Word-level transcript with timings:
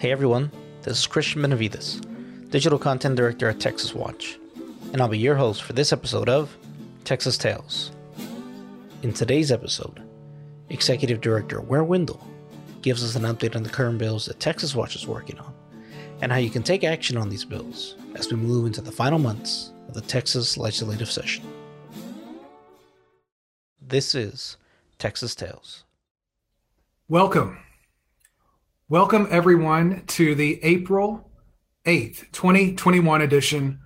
Hey 0.00 0.12
everyone, 0.12 0.52
this 0.82 1.00
is 1.00 1.06
Christian 1.08 1.42
Benavides, 1.42 2.00
Digital 2.50 2.78
Content 2.78 3.16
Director 3.16 3.48
at 3.48 3.58
Texas 3.58 3.96
Watch, 3.96 4.38
and 4.92 5.02
I'll 5.02 5.08
be 5.08 5.18
your 5.18 5.34
host 5.34 5.64
for 5.64 5.72
this 5.72 5.92
episode 5.92 6.28
of 6.28 6.56
Texas 7.02 7.36
Tales. 7.36 7.90
In 9.02 9.12
today's 9.12 9.50
episode, 9.50 10.00
Executive 10.68 11.20
Director 11.20 11.60
Ware 11.60 11.82
Wendell 11.82 12.24
gives 12.80 13.02
us 13.02 13.16
an 13.16 13.24
update 13.24 13.56
on 13.56 13.64
the 13.64 13.68
current 13.68 13.98
bills 13.98 14.26
that 14.26 14.38
Texas 14.38 14.72
Watch 14.72 14.94
is 14.94 15.08
working 15.08 15.36
on, 15.40 15.52
and 16.22 16.30
how 16.30 16.38
you 16.38 16.50
can 16.50 16.62
take 16.62 16.84
action 16.84 17.16
on 17.16 17.28
these 17.28 17.44
bills 17.44 17.96
as 18.14 18.30
we 18.30 18.36
move 18.36 18.66
into 18.66 18.80
the 18.80 18.92
final 18.92 19.18
months 19.18 19.72
of 19.88 19.94
the 19.94 20.00
Texas 20.02 20.56
legislative 20.56 21.10
session. 21.10 21.44
This 23.82 24.14
is 24.14 24.58
Texas 24.96 25.34
Tales. 25.34 25.82
Welcome. 27.08 27.58
Welcome, 28.90 29.28
everyone, 29.30 30.04
to 30.06 30.34
the 30.34 30.64
April 30.64 31.30
8th, 31.84 32.32
2021 32.32 33.20
edition 33.20 33.80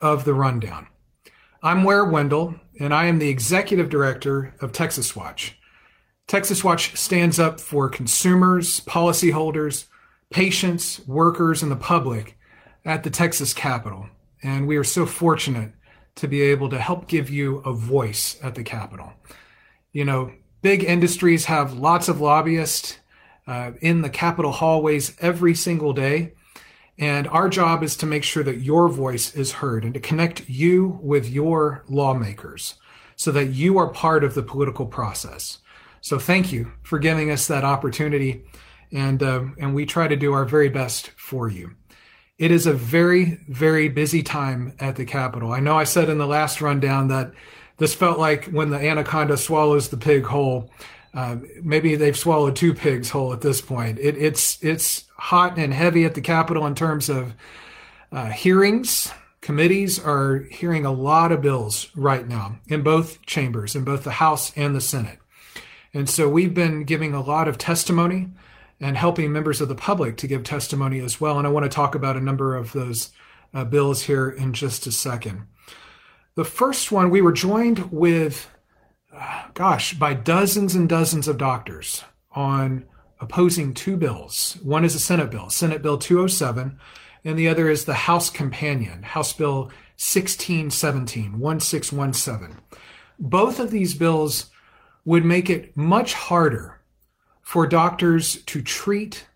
of 0.00 0.24
The 0.24 0.34
Rundown. 0.34 0.88
I'm 1.62 1.84
Ware 1.84 2.04
Wendell, 2.04 2.56
and 2.80 2.92
I 2.92 3.06
am 3.06 3.20
the 3.20 3.28
Executive 3.28 3.88
Director 3.88 4.56
of 4.60 4.72
Texas 4.72 5.14
Watch. 5.14 5.56
Texas 6.26 6.64
Watch 6.64 6.96
stands 6.96 7.38
up 7.38 7.60
for 7.60 7.88
consumers, 7.88 8.80
policyholders, 8.80 9.84
patients, 10.30 11.06
workers, 11.06 11.62
and 11.62 11.70
the 11.70 11.76
public 11.76 12.36
at 12.84 13.04
the 13.04 13.10
Texas 13.10 13.54
Capitol. 13.54 14.08
And 14.42 14.66
we 14.66 14.76
are 14.76 14.82
so 14.82 15.06
fortunate 15.06 15.70
to 16.16 16.26
be 16.26 16.42
able 16.42 16.68
to 16.70 16.80
help 16.80 17.06
give 17.06 17.30
you 17.30 17.58
a 17.58 17.72
voice 17.72 18.36
at 18.42 18.56
the 18.56 18.64
Capitol. 18.64 19.12
You 19.92 20.04
know, 20.04 20.32
big 20.62 20.82
industries 20.82 21.44
have 21.44 21.74
lots 21.74 22.08
of 22.08 22.20
lobbyists 22.20 22.98
uh, 23.48 23.72
in 23.80 24.02
the 24.02 24.10
Capitol 24.10 24.52
hallways 24.52 25.16
every 25.20 25.54
single 25.54 25.92
day. 25.92 26.34
And 26.98 27.26
our 27.28 27.48
job 27.48 27.82
is 27.82 27.96
to 27.96 28.06
make 28.06 28.24
sure 28.24 28.42
that 28.42 28.58
your 28.58 28.88
voice 28.88 29.34
is 29.34 29.52
heard 29.52 29.84
and 29.84 29.94
to 29.94 30.00
connect 30.00 30.48
you 30.48 30.98
with 31.02 31.28
your 31.28 31.84
lawmakers 31.88 32.74
so 33.16 33.32
that 33.32 33.46
you 33.46 33.78
are 33.78 33.88
part 33.88 34.22
of 34.22 34.34
the 34.34 34.42
political 34.42 34.86
process. 34.86 35.58
So 36.00 36.18
thank 36.18 36.52
you 36.52 36.72
for 36.82 36.98
giving 36.98 37.30
us 37.30 37.46
that 37.46 37.64
opportunity. 37.64 38.44
And, 38.92 39.22
uh, 39.22 39.44
and 39.58 39.74
we 39.74 39.86
try 39.86 40.08
to 40.08 40.16
do 40.16 40.32
our 40.32 40.44
very 40.44 40.68
best 40.68 41.10
for 41.16 41.48
you. 41.48 41.72
It 42.38 42.50
is 42.50 42.66
a 42.66 42.72
very, 42.72 43.40
very 43.48 43.88
busy 43.88 44.22
time 44.22 44.74
at 44.78 44.96
the 44.96 45.04
Capitol. 45.04 45.52
I 45.52 45.60
know 45.60 45.76
I 45.76 45.84
said 45.84 46.08
in 46.08 46.18
the 46.18 46.26
last 46.26 46.60
rundown 46.60 47.08
that 47.08 47.32
this 47.78 47.94
felt 47.94 48.18
like 48.18 48.46
when 48.46 48.70
the 48.70 48.78
anaconda 48.78 49.36
swallows 49.36 49.88
the 49.88 49.96
pig 49.96 50.24
whole. 50.24 50.70
Uh, 51.14 51.36
maybe 51.62 51.96
they've 51.96 52.16
swallowed 52.16 52.54
two 52.54 52.74
pigs 52.74 53.10
whole 53.10 53.32
at 53.32 53.40
this 53.40 53.60
point. 53.60 53.98
It, 53.98 54.16
it's 54.16 54.62
it's 54.62 55.04
hot 55.16 55.58
and 55.58 55.72
heavy 55.72 56.04
at 56.04 56.14
the 56.14 56.20
Capitol 56.20 56.66
in 56.66 56.74
terms 56.74 57.08
of 57.08 57.34
uh, 58.12 58.26
hearings. 58.26 59.10
Committees 59.40 59.98
are 59.98 60.46
hearing 60.50 60.84
a 60.84 60.92
lot 60.92 61.32
of 61.32 61.40
bills 61.40 61.90
right 61.94 62.26
now 62.26 62.58
in 62.66 62.82
both 62.82 63.24
chambers, 63.24 63.74
in 63.74 63.84
both 63.84 64.04
the 64.04 64.10
House 64.10 64.52
and 64.56 64.74
the 64.74 64.80
Senate. 64.80 65.18
And 65.94 66.08
so 66.08 66.28
we've 66.28 66.54
been 66.54 66.84
giving 66.84 67.14
a 67.14 67.22
lot 67.22 67.48
of 67.48 67.56
testimony 67.56 68.28
and 68.80 68.96
helping 68.96 69.32
members 69.32 69.60
of 69.60 69.68
the 69.68 69.74
public 69.74 70.16
to 70.18 70.26
give 70.26 70.44
testimony 70.44 71.00
as 71.00 71.20
well. 71.20 71.38
And 71.38 71.46
I 71.46 71.50
want 71.50 71.64
to 71.64 71.74
talk 71.74 71.94
about 71.94 72.16
a 72.16 72.20
number 72.20 72.54
of 72.54 72.72
those 72.72 73.10
uh, 73.54 73.64
bills 73.64 74.02
here 74.02 74.28
in 74.28 74.52
just 74.52 74.86
a 74.86 74.92
second. 74.92 75.46
The 76.34 76.44
first 76.44 76.92
one, 76.92 77.10
we 77.10 77.20
were 77.20 77.32
joined 77.32 77.90
with, 77.90 78.48
gosh, 79.54 79.94
by 79.94 80.14
dozens 80.14 80.74
and 80.74 80.88
dozens 80.88 81.28
of 81.28 81.38
doctors 81.38 82.04
on 82.32 82.84
opposing 83.20 83.74
two 83.74 83.96
bills. 83.96 84.58
One 84.62 84.84
is 84.84 84.94
a 84.94 85.00
Senate 85.00 85.30
bill, 85.30 85.50
Senate 85.50 85.82
Bill 85.82 85.98
207, 85.98 86.78
and 87.24 87.38
the 87.38 87.48
other 87.48 87.68
is 87.68 87.84
the 87.84 87.94
House 87.94 88.30
companion, 88.30 89.02
House 89.02 89.32
Bill 89.32 89.70
1617, 89.96 91.38
1617. 91.38 92.56
Both 93.18 93.58
of 93.58 93.70
these 93.70 93.94
bills 93.94 94.50
would 95.04 95.24
make 95.24 95.50
it 95.50 95.76
much 95.76 96.14
harder 96.14 96.80
for 97.42 97.66
doctors 97.66 98.42
to 98.42 98.62
treat 98.62 99.26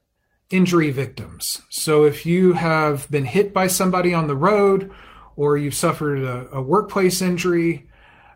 injury 0.50 0.90
victims. 0.90 1.62
So 1.70 2.04
if 2.04 2.26
you 2.26 2.52
have 2.52 3.10
been 3.10 3.24
hit 3.24 3.52
by 3.52 3.66
somebody 3.66 4.14
on 4.14 4.26
the 4.26 4.36
road 4.36 4.92
or 5.34 5.56
you've 5.56 5.74
suffered 5.74 6.22
a, 6.22 6.48
a 6.52 6.62
workplace 6.62 7.22
injury, 7.22 7.88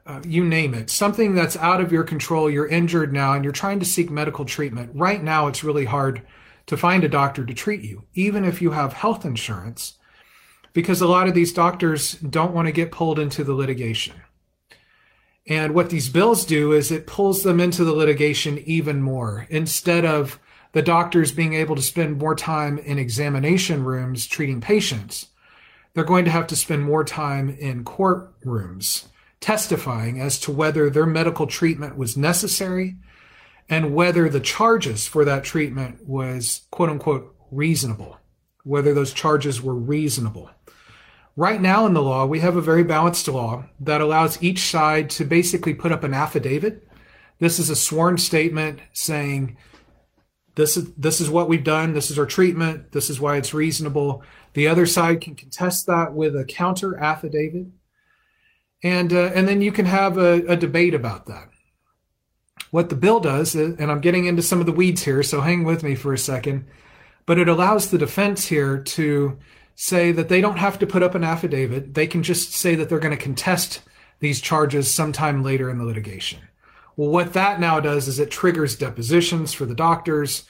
uh, 0.06 0.20
you 0.24 0.44
name 0.44 0.72
it, 0.72 0.88
something 0.88 1.34
that's 1.34 1.56
out 1.56 1.80
of 1.80 1.90
your 1.90 2.04
control, 2.04 2.48
you're 2.48 2.68
injured 2.68 3.12
now 3.12 3.32
and 3.32 3.42
you're 3.42 3.52
trying 3.52 3.80
to 3.80 3.86
seek 3.86 4.10
medical 4.10 4.44
treatment. 4.44 4.90
Right 4.94 5.22
now, 5.22 5.48
it's 5.48 5.64
really 5.64 5.84
hard 5.84 6.22
to 6.66 6.76
find 6.76 7.02
a 7.04 7.08
doctor 7.08 7.44
to 7.44 7.54
treat 7.54 7.82
you, 7.82 8.04
even 8.14 8.44
if 8.44 8.62
you 8.62 8.70
have 8.70 8.92
health 8.92 9.24
insurance, 9.24 9.94
because 10.72 11.00
a 11.00 11.08
lot 11.08 11.28
of 11.28 11.34
these 11.34 11.52
doctors 11.52 12.12
don't 12.12 12.54
want 12.54 12.66
to 12.66 12.72
get 12.72 12.92
pulled 12.92 13.18
into 13.18 13.42
the 13.42 13.54
litigation. 13.54 14.14
And 15.48 15.74
what 15.74 15.90
these 15.90 16.08
bills 16.08 16.44
do 16.44 16.72
is 16.72 16.90
it 16.90 17.06
pulls 17.06 17.42
them 17.42 17.60
into 17.60 17.84
the 17.84 17.92
litigation 17.92 18.58
even 18.58 19.00
more. 19.00 19.46
Instead 19.48 20.04
of 20.04 20.40
the 20.72 20.82
doctors 20.82 21.32
being 21.32 21.54
able 21.54 21.76
to 21.76 21.82
spend 21.82 22.18
more 22.18 22.34
time 22.34 22.78
in 22.78 22.98
examination 22.98 23.84
rooms 23.84 24.26
treating 24.26 24.60
patients, 24.60 25.28
they're 25.94 26.04
going 26.04 26.24
to 26.26 26.30
have 26.30 26.48
to 26.48 26.56
spend 26.56 26.82
more 26.82 27.04
time 27.04 27.48
in 27.48 27.84
courtrooms 27.84 29.06
testifying 29.40 30.20
as 30.20 30.38
to 30.40 30.50
whether 30.50 30.90
their 30.90 31.06
medical 31.06 31.46
treatment 31.46 31.96
was 31.96 32.16
necessary 32.16 32.96
and 33.68 33.94
whether 33.94 34.28
the 34.28 34.40
charges 34.40 35.06
for 35.06 35.24
that 35.24 35.44
treatment 35.44 36.06
was 36.06 36.62
quote 36.70 36.88
unquote 36.88 37.34
reasonable, 37.50 38.18
whether 38.64 38.94
those 38.94 39.12
charges 39.12 39.60
were 39.60 39.74
reasonable. 39.74 40.50
Right 41.36 41.60
now 41.60 41.86
in 41.86 41.92
the 41.92 42.02
law, 42.02 42.24
we 42.24 42.40
have 42.40 42.56
a 42.56 42.62
very 42.62 42.82
balanced 42.82 43.28
law 43.28 43.66
that 43.80 44.00
allows 44.00 44.42
each 44.42 44.60
side 44.60 45.10
to 45.10 45.24
basically 45.24 45.74
put 45.74 45.92
up 45.92 46.02
an 46.02 46.14
affidavit. 46.14 46.88
This 47.38 47.58
is 47.58 47.68
a 47.68 47.76
sworn 47.76 48.16
statement 48.16 48.80
saying, 48.94 49.58
this 50.54 50.78
is, 50.78 50.90
this 50.94 51.20
is 51.20 51.28
what 51.28 51.50
we've 51.50 51.62
done. 51.62 51.92
This 51.92 52.10
is 52.10 52.18
our 52.18 52.24
treatment. 52.24 52.92
This 52.92 53.10
is 53.10 53.20
why 53.20 53.36
it's 53.36 53.52
reasonable. 53.52 54.22
The 54.54 54.68
other 54.68 54.86
side 54.86 55.20
can 55.20 55.34
contest 55.34 55.86
that 55.86 56.14
with 56.14 56.34
a 56.34 56.46
counter 56.46 56.96
affidavit, 56.96 57.66
and 58.86 59.12
uh, 59.12 59.30
and 59.34 59.46
then 59.46 59.60
you 59.60 59.72
can 59.72 59.86
have 59.86 60.16
a, 60.16 60.44
a 60.46 60.56
debate 60.56 60.94
about 60.94 61.26
that. 61.26 61.48
What 62.70 62.88
the 62.88 62.96
bill 62.96 63.20
does, 63.20 63.54
is, 63.54 63.76
and 63.78 63.90
I'm 63.90 64.00
getting 64.00 64.26
into 64.26 64.42
some 64.42 64.60
of 64.60 64.66
the 64.66 64.72
weeds 64.72 65.04
here, 65.04 65.22
so 65.22 65.40
hang 65.40 65.64
with 65.64 65.82
me 65.82 65.94
for 65.94 66.12
a 66.12 66.18
second, 66.18 66.66
but 67.24 67.38
it 67.38 67.48
allows 67.48 67.90
the 67.90 67.98
defense 67.98 68.46
here 68.46 68.78
to 68.78 69.38
say 69.74 70.10
that 70.12 70.28
they 70.28 70.40
don't 70.40 70.58
have 70.58 70.78
to 70.78 70.86
put 70.86 71.02
up 71.02 71.14
an 71.14 71.24
affidavit. 71.24 71.94
They 71.94 72.06
can 72.06 72.22
just 72.22 72.52
say 72.52 72.74
that 72.74 72.88
they're 72.88 72.98
going 72.98 73.16
to 73.16 73.22
contest 73.22 73.82
these 74.20 74.40
charges 74.40 74.92
sometime 74.92 75.42
later 75.42 75.70
in 75.70 75.78
the 75.78 75.84
litigation. 75.84 76.40
Well, 76.96 77.10
what 77.10 77.34
that 77.34 77.60
now 77.60 77.78
does 77.80 78.08
is 78.08 78.18
it 78.18 78.30
triggers 78.30 78.76
depositions 78.76 79.52
for 79.52 79.66
the 79.66 79.74
doctors. 79.74 80.44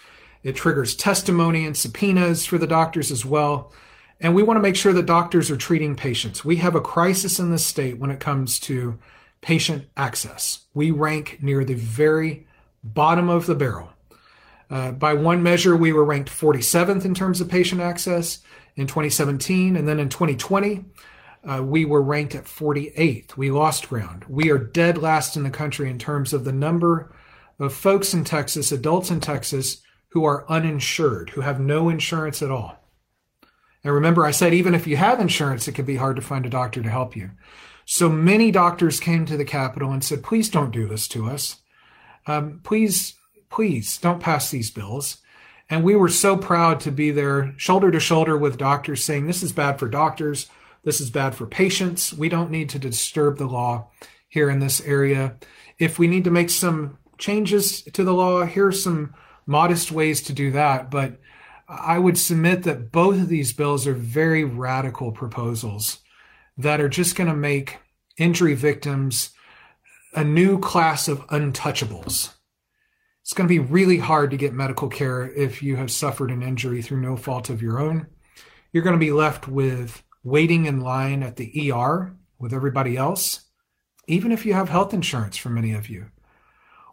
It 0.45 0.55
triggers 0.55 0.95
testimony 0.95 1.67
and 1.67 1.77
subpoenas 1.77 2.47
for 2.47 2.57
the 2.57 2.69
doctors 2.69 3.11
as 3.11 3.25
well. 3.25 3.73
And 4.21 4.35
we 4.35 4.43
want 4.43 4.57
to 4.57 4.63
make 4.63 4.77
sure 4.77 4.93
that 4.93 5.07
doctors 5.07 5.51
are 5.51 5.57
treating 5.57 5.95
patients. 5.95 6.45
We 6.45 6.57
have 6.57 6.75
a 6.75 6.81
crisis 6.81 7.39
in 7.39 7.51
the 7.51 7.59
state 7.59 7.99
when 7.99 8.11
it 8.11 8.21
comes 8.21 8.59
to 8.61 8.99
patient 9.43 9.89
access. 9.97 10.67
We 10.75 10.91
rank 10.91 11.39
near 11.43 11.65
the 11.65 11.75
very 11.75 12.47
bottom 12.83 13.29
of 13.29 13.47
the 13.47 13.55
barrel. 13.55 13.91
Uh, 14.69 14.93
by 14.93 15.15
one 15.15 15.43
measure, 15.43 15.77
we 15.77 15.93
were 15.93 16.05
ranked 16.05 16.31
47th 16.31 17.05
in 17.05 17.15
terms 17.15 17.41
of 17.41 17.49
patient 17.49 17.81
access 17.81 18.41
in 18.75 18.87
2017. 18.87 19.77
And 19.77 19.87
then 19.87 20.01
in 20.01 20.09
2020, 20.09 20.85
uh, 21.45 21.63
we 21.63 21.85
were 21.85 22.03
ranked 22.03 22.35
at 22.35 22.45
48th. 22.45 23.37
We 23.37 23.51
lost 23.51 23.89
ground. 23.89 24.25
We 24.29 24.51
are 24.51 24.59
dead 24.59 24.99
last 24.99 25.37
in 25.37 25.45
the 25.45 25.51
country 25.51 25.89
in 25.89 25.99
terms 25.99 26.33
of 26.33 26.45
the 26.45 26.53
number 26.53 27.15
of 27.59 27.73
folks 27.73 28.13
in 28.13 28.25
Texas, 28.25 28.73
adults 28.73 29.11
in 29.11 29.21
Texas, 29.21 29.83
who 30.09 30.25
are 30.25 30.51
uninsured, 30.51 31.31
who 31.31 31.43
have 31.43 31.61
no 31.61 31.89
insurance 31.89 32.43
at 32.43 32.51
all. 32.51 32.83
And 33.87 33.95
remember, 33.95 34.27
I 34.27 34.33
said 34.33 34.53
even 34.53 34.75
if 34.75 34.89
you 34.89 34.97
have 34.97 35.21
insurance, 35.21 35.69
it 35.69 35.77
can 35.77 35.85
be 35.85 35.95
hard 35.95 36.17
to 36.17 36.23
find 36.23 36.45
a 36.45 36.51
doctor 36.51 36.83
to 36.83 36.91
help 36.91 37.15
you. 37.15 37.31
So 37.85 38.09
many 38.09 38.51
doctors 38.51 38.99
came 38.99 39.25
to 39.27 39.37
the 39.37 39.45
Capitol 39.45 39.93
and 39.93 40.03
said, 40.03 40.25
please 40.25 40.49
don't 40.49 40.73
do 40.73 40.89
this 40.89 41.07
to 41.07 41.27
us. 41.27 41.59
Um, 42.27 42.61
please, 42.65 43.15
please 43.49 43.97
don't 43.99 44.19
pass 44.19 44.51
these 44.51 44.73
bills. 44.73 45.19
And 45.71 45.85
we 45.85 45.95
were 45.95 46.09
so 46.09 46.37
proud 46.37 46.81
to 46.81 46.91
be 46.91 47.13
there 47.13 47.55
shoulder 47.59 47.93
to 47.93 48.01
shoulder 48.01 48.37
with 48.37 48.59
doctors 48.59 49.05
saying, 49.05 49.29
this 49.29 49.45
is 49.45 49.53
bad 49.53 49.79
for 49.79 49.89
doctors. 49.89 50.49
This 50.83 51.01
is 51.01 51.09
bad 51.09 51.37
for 51.37 51.47
patients. 51.47 52.13
We 52.13 52.29
don't 52.29 52.51
need 52.51 52.71
to 52.71 52.81
disturb 52.81 53.39
the 53.39 53.47
law 53.47 53.91
here 54.27 54.51
in 54.51 54.59
this 54.59 54.81
area. 54.81 55.37
If 55.79 55.97
we 55.97 56.09
need 56.09 56.25
to 56.25 56.33
make 56.33 56.51
some 56.51 56.99
changes 57.19 57.83
to 57.83 58.03
the 58.03 58.15
law, 58.15 58.47
here 58.47 58.67
are 58.67 58.73
some 58.73 59.15
modest 59.47 59.93
ways 59.93 60.23
to 60.23 60.33
do 60.33 60.51
that. 60.51 60.91
But 60.91 61.21
I 61.69 61.99
would 61.99 62.19
submit 62.19 62.63
that 62.63 62.93
both 62.93 63.17
of 63.17 63.29
these 63.29 63.53
bills 63.53 63.87
are 63.87 63.95
very 63.95 64.45
radical 64.45 65.11
proposals 65.11 65.99
that 66.57 66.81
are 66.81 66.89
just 66.89 67.17
going 67.17 67.29
to 67.29 67.37
make 67.37 67.79
injury 68.17 68.55
victims 68.55 69.31
a 70.15 70.25
new 70.25 70.59
class 70.59 71.09
of 71.09 71.27
untouchables. 71.27 72.35
It's 73.23 73.33
going 73.33 73.49
to 73.49 73.53
be 73.53 73.59
really 73.59 73.99
hard 73.99 74.31
to 74.31 74.37
get 74.37 74.55
medical 74.55 74.89
care 74.89 75.31
if 75.33 75.63
you 75.63 75.77
have 75.77 75.91
suffered 75.91 76.31
an 76.31 76.43
injury 76.43 76.81
through 76.81 77.01
no 77.01 77.17
fault 77.17 77.51
of 77.51 77.61
your 77.61 77.81
own. 77.81 78.07
You're 78.73 78.85
going 78.85 78.95
to 78.95 79.01
be 79.01 79.13
left 79.13 79.49
with 79.49 80.03
waiting 80.23 80.67
in 80.67 80.81
line 80.81 81.23
at 81.23 81.37
the 81.37 81.73
ER 81.73 82.17
with 82.39 82.55
everybody 82.55 82.97
else, 82.97 83.43
even 84.07 84.31
if 84.33 84.47
you 84.47 84.55
have 84.55 84.69
health 84.69 84.95
insurance 84.95 85.37
for 85.37 85.51
many 85.51 85.73
of 85.73 85.89
you, 85.89 86.07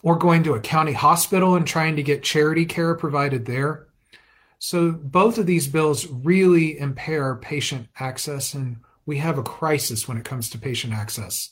or 0.01 0.17
going 0.17 0.43
to 0.43 0.55
a 0.55 0.59
county 0.59 0.93
hospital 0.93 1.55
and 1.55 1.67
trying 1.67 1.95
to 1.95 2.03
get 2.03 2.23
charity 2.23 2.65
care 2.65 2.95
provided 2.95 3.45
there. 3.45 3.87
So, 4.65 4.93
both 4.93 5.37
of 5.37 5.45
these 5.45 5.67
bills 5.67 6.07
really 6.07 6.79
impair 6.79 7.35
patient 7.35 7.89
access, 7.99 8.53
and 8.53 8.77
we 9.05 9.17
have 9.17 9.37
a 9.37 9.43
crisis 9.43 10.07
when 10.07 10.15
it 10.15 10.23
comes 10.23 10.49
to 10.49 10.57
patient 10.57 10.93
access 10.93 11.49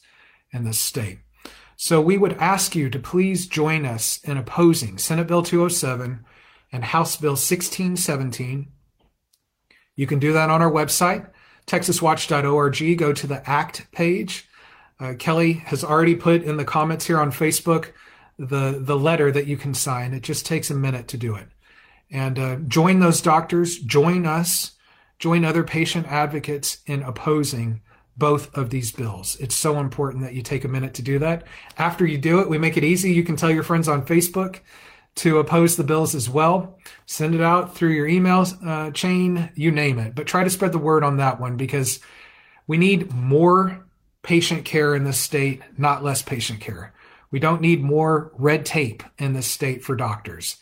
in 0.54 0.64
this 0.64 0.80
state. 0.80 1.20
So 1.76 2.00
we 2.00 2.18
would 2.18 2.38
ask 2.38 2.74
you 2.74 2.90
to 2.90 2.98
please 3.00 3.48
join 3.48 3.86
us 3.86 4.22
in 4.24 4.38
opposing 4.38 4.98
Senate 4.98 5.28
Bill 5.28 5.44
207 5.44 6.24
and 6.72 6.86
House 6.86 7.18
Bill 7.18 7.32
1617. 7.32 8.72
You 9.98 10.08
can 10.08 10.20
do 10.20 10.32
that 10.32 10.50
on 10.50 10.62
our 10.62 10.72
website, 10.72 11.30
texaswatch.org. 11.68 12.98
Go 12.98 13.12
to 13.12 13.28
the 13.28 13.50
ACT 13.50 13.92
page. 13.92 14.48
Uh, 15.02 15.16
Kelly 15.20 15.52
has 15.66 15.84
already 15.84 16.16
put 16.16 16.44
in 16.44 16.56
the 16.56 16.64
comments 16.64 17.08
here 17.08 17.20
on 17.20 17.34
Facebook 17.34 17.92
the, 18.40 18.80
the 18.80 18.98
letter 18.98 19.34
that 19.34 19.48
you 19.48 19.58
can 19.58 19.74
sign. 19.74 20.14
It 20.14 20.24
just 20.24 20.46
takes 20.46 20.70
a 20.70 20.76
minute 20.76 21.10
to 21.10 21.18
do 21.18 21.36
it. 21.36 21.50
And 22.12 22.38
uh, 22.38 22.56
join 22.68 23.00
those 23.00 23.22
doctors, 23.22 23.80
join 23.80 24.26
us, 24.26 24.72
join 25.18 25.46
other 25.46 25.64
patient 25.64 26.08
advocates 26.08 26.80
in 26.86 27.04
opposing 27.04 27.82
both 28.18 28.54
of 28.56 28.70
these 28.70 28.92
bills. 28.92 29.38
It's 29.40 29.56
so 29.56 29.80
important 29.80 30.24
that 30.24 30.34
you 30.34 30.42
take 30.42 30.66
a 30.66 30.68
minute 30.68 30.94
to 30.96 31.02
do 31.02 31.20
that. 31.20 31.46
After 31.78 32.06
you 32.06 32.18
do 32.18 32.40
it, 32.40 32.50
we 32.50 32.58
make 32.58 32.78
it 32.78 32.84
easy. 32.84 33.14
You 33.14 33.24
can 33.24 33.36
tell 33.38 33.50
your 33.50 33.64
friends 33.64 33.88
on 33.88 34.06
Facebook 34.06 34.60
to 35.16 35.40
oppose 35.40 35.76
the 35.76 35.84
bills 35.84 36.14
as 36.16 36.30
well. 36.30 36.78
Send 37.06 37.36
it 37.36 37.42
out 37.42 37.76
through 37.76 37.92
your 37.92 38.08
email 38.08 38.46
uh, 38.66 38.92
chain, 38.92 39.50
you 39.56 39.72
name 39.72 40.00
it. 40.00 40.16
But 40.16 40.28
try 40.28 40.44
to 40.44 40.50
spread 40.50 40.72
the 40.72 40.78
word 40.78 41.04
on 41.04 41.18
that 41.18 41.40
one 41.40 41.58
because 41.58 42.00
we 42.68 42.78
need 42.78 43.12
more 43.14 43.86
patient 44.24 44.66
care 44.66 44.96
in 44.96 45.04
this 45.04 45.18
state, 45.18 45.62
not 45.78 46.04
less 46.04 46.22
patient 46.22 46.62
care. 46.62 46.94
We 47.32 47.40
don't 47.40 47.62
need 47.62 47.82
more 47.82 48.32
red 48.38 48.66
tape 48.66 49.04
in 49.18 49.34
this 49.34 49.48
state 49.48 49.84
for 49.84 49.96
doctors. 49.96 50.58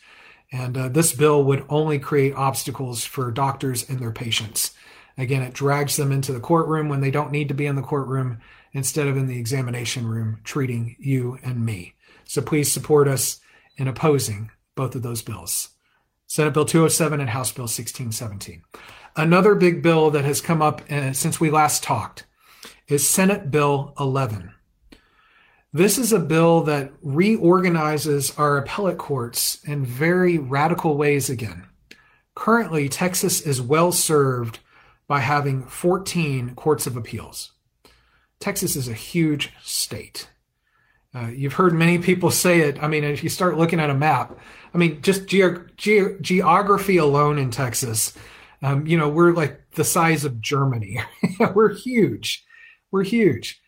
And 0.52 0.76
uh, 0.76 0.88
this 0.88 1.12
bill 1.12 1.44
would 1.44 1.64
only 1.68 1.98
create 1.98 2.34
obstacles 2.34 3.04
for 3.04 3.30
doctors 3.30 3.88
and 3.88 4.00
their 4.00 4.12
patients. 4.12 4.72
Again, 5.16 5.42
it 5.42 5.52
drags 5.52 5.96
them 5.96 6.12
into 6.12 6.32
the 6.32 6.40
courtroom 6.40 6.88
when 6.88 7.00
they 7.00 7.10
don't 7.10 7.30
need 7.30 7.48
to 7.48 7.54
be 7.54 7.66
in 7.66 7.76
the 7.76 7.82
courtroom 7.82 8.38
instead 8.72 9.06
of 9.06 9.16
in 9.16 9.26
the 9.26 9.38
examination 9.38 10.06
room 10.06 10.40
treating 10.44 10.96
you 10.98 11.38
and 11.42 11.64
me. 11.64 11.94
So 12.24 12.40
please 12.40 12.72
support 12.72 13.08
us 13.08 13.40
in 13.76 13.88
opposing 13.88 14.50
both 14.74 14.94
of 14.94 15.02
those 15.02 15.22
bills 15.22 15.70
Senate 16.26 16.54
Bill 16.54 16.64
207 16.64 17.18
and 17.20 17.30
House 17.30 17.50
Bill 17.50 17.64
1617. 17.64 18.62
Another 19.16 19.56
big 19.56 19.82
bill 19.82 20.12
that 20.12 20.24
has 20.24 20.40
come 20.40 20.62
up 20.62 20.80
uh, 20.88 21.12
since 21.12 21.40
we 21.40 21.50
last 21.50 21.82
talked 21.82 22.24
is 22.86 23.08
Senate 23.08 23.50
Bill 23.50 23.92
11. 23.98 24.52
This 25.72 25.98
is 25.98 26.12
a 26.12 26.18
bill 26.18 26.62
that 26.64 26.92
reorganizes 27.00 28.36
our 28.36 28.58
appellate 28.58 28.98
courts 28.98 29.62
in 29.64 29.84
very 29.84 30.36
radical 30.36 30.96
ways 30.96 31.30
again. 31.30 31.66
Currently, 32.34 32.88
Texas 32.88 33.40
is 33.40 33.62
well 33.62 33.92
served 33.92 34.58
by 35.06 35.20
having 35.20 35.66
14 35.66 36.56
courts 36.56 36.88
of 36.88 36.96
appeals. 36.96 37.52
Texas 38.40 38.74
is 38.74 38.88
a 38.88 38.94
huge 38.94 39.52
state. 39.62 40.28
Uh, 41.14 41.28
you've 41.28 41.54
heard 41.54 41.72
many 41.72 41.98
people 41.98 42.30
say 42.30 42.60
it. 42.60 42.82
I 42.82 42.88
mean, 42.88 43.04
if 43.04 43.22
you 43.22 43.28
start 43.28 43.58
looking 43.58 43.80
at 43.80 43.90
a 43.90 43.94
map, 43.94 44.36
I 44.74 44.78
mean, 44.78 45.02
just 45.02 45.26
ge- 45.26 45.76
ge- 45.76 46.20
geography 46.20 46.96
alone 46.96 47.38
in 47.38 47.50
Texas, 47.50 48.16
um, 48.62 48.86
you 48.86 48.96
know, 48.96 49.08
we're 49.08 49.32
like 49.32 49.70
the 49.72 49.84
size 49.84 50.24
of 50.24 50.40
Germany. 50.40 51.00
we're 51.54 51.74
huge. 51.74 52.44
We're 52.90 53.04
huge. 53.04 53.60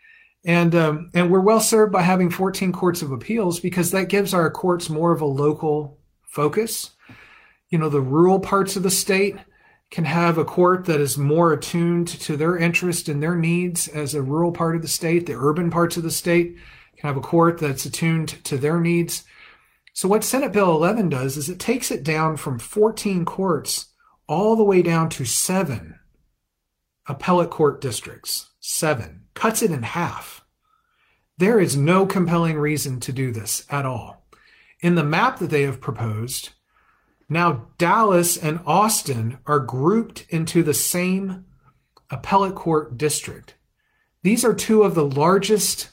And, 0.44 0.74
um, 0.74 1.10
and 1.14 1.30
we're 1.30 1.40
well 1.40 1.60
served 1.60 1.92
by 1.92 2.02
having 2.02 2.30
14 2.30 2.72
courts 2.72 3.02
of 3.02 3.12
appeals 3.12 3.60
because 3.60 3.92
that 3.92 4.08
gives 4.08 4.34
our 4.34 4.50
courts 4.50 4.90
more 4.90 5.12
of 5.12 5.20
a 5.20 5.26
local 5.26 5.98
focus. 6.22 6.90
You 7.68 7.78
know, 7.78 7.88
the 7.88 8.00
rural 8.00 8.40
parts 8.40 8.76
of 8.76 8.82
the 8.82 8.90
state, 8.90 9.36
can 9.92 10.06
have 10.06 10.38
a 10.38 10.44
court 10.44 10.86
that 10.86 11.00
is 11.00 11.18
more 11.18 11.52
attuned 11.52 12.08
to 12.08 12.34
their 12.34 12.56
interest 12.56 13.10
and 13.10 13.22
their 13.22 13.36
needs 13.36 13.86
as 13.88 14.14
a 14.14 14.22
rural 14.22 14.50
part 14.50 14.74
of 14.74 14.80
the 14.80 14.88
state. 14.88 15.26
The 15.26 15.34
urban 15.34 15.70
parts 15.70 15.98
of 15.98 16.02
the 16.02 16.10
state 16.10 16.56
can 16.96 17.08
have 17.08 17.18
a 17.18 17.20
court 17.20 17.58
that's 17.58 17.84
attuned 17.84 18.42
to 18.44 18.56
their 18.56 18.80
needs. 18.80 19.24
So, 19.92 20.08
what 20.08 20.24
Senate 20.24 20.50
Bill 20.50 20.74
11 20.74 21.10
does 21.10 21.36
is 21.36 21.50
it 21.50 21.60
takes 21.60 21.90
it 21.90 22.02
down 22.02 22.38
from 22.38 22.58
14 22.58 23.26
courts 23.26 23.88
all 24.26 24.56
the 24.56 24.64
way 24.64 24.80
down 24.80 25.10
to 25.10 25.26
seven 25.26 25.98
appellate 27.06 27.50
court 27.50 27.82
districts. 27.82 28.50
Seven. 28.60 29.21
Cuts 29.34 29.62
it 29.62 29.70
in 29.70 29.82
half. 29.82 30.44
There 31.38 31.60
is 31.60 31.76
no 31.76 32.06
compelling 32.06 32.58
reason 32.58 33.00
to 33.00 33.12
do 33.12 33.32
this 33.32 33.66
at 33.68 33.86
all. 33.86 34.26
In 34.80 34.94
the 34.94 35.04
map 35.04 35.38
that 35.38 35.50
they 35.50 35.62
have 35.62 35.80
proposed, 35.80 36.50
now, 37.32 37.68
Dallas 37.78 38.36
and 38.36 38.60
Austin 38.66 39.38
are 39.46 39.58
grouped 39.58 40.26
into 40.28 40.62
the 40.62 40.74
same 40.74 41.46
appellate 42.10 42.54
court 42.54 42.98
district. 42.98 43.54
These 44.22 44.44
are 44.44 44.52
two 44.52 44.82
of 44.82 44.94
the 44.94 45.06
largest 45.06 45.88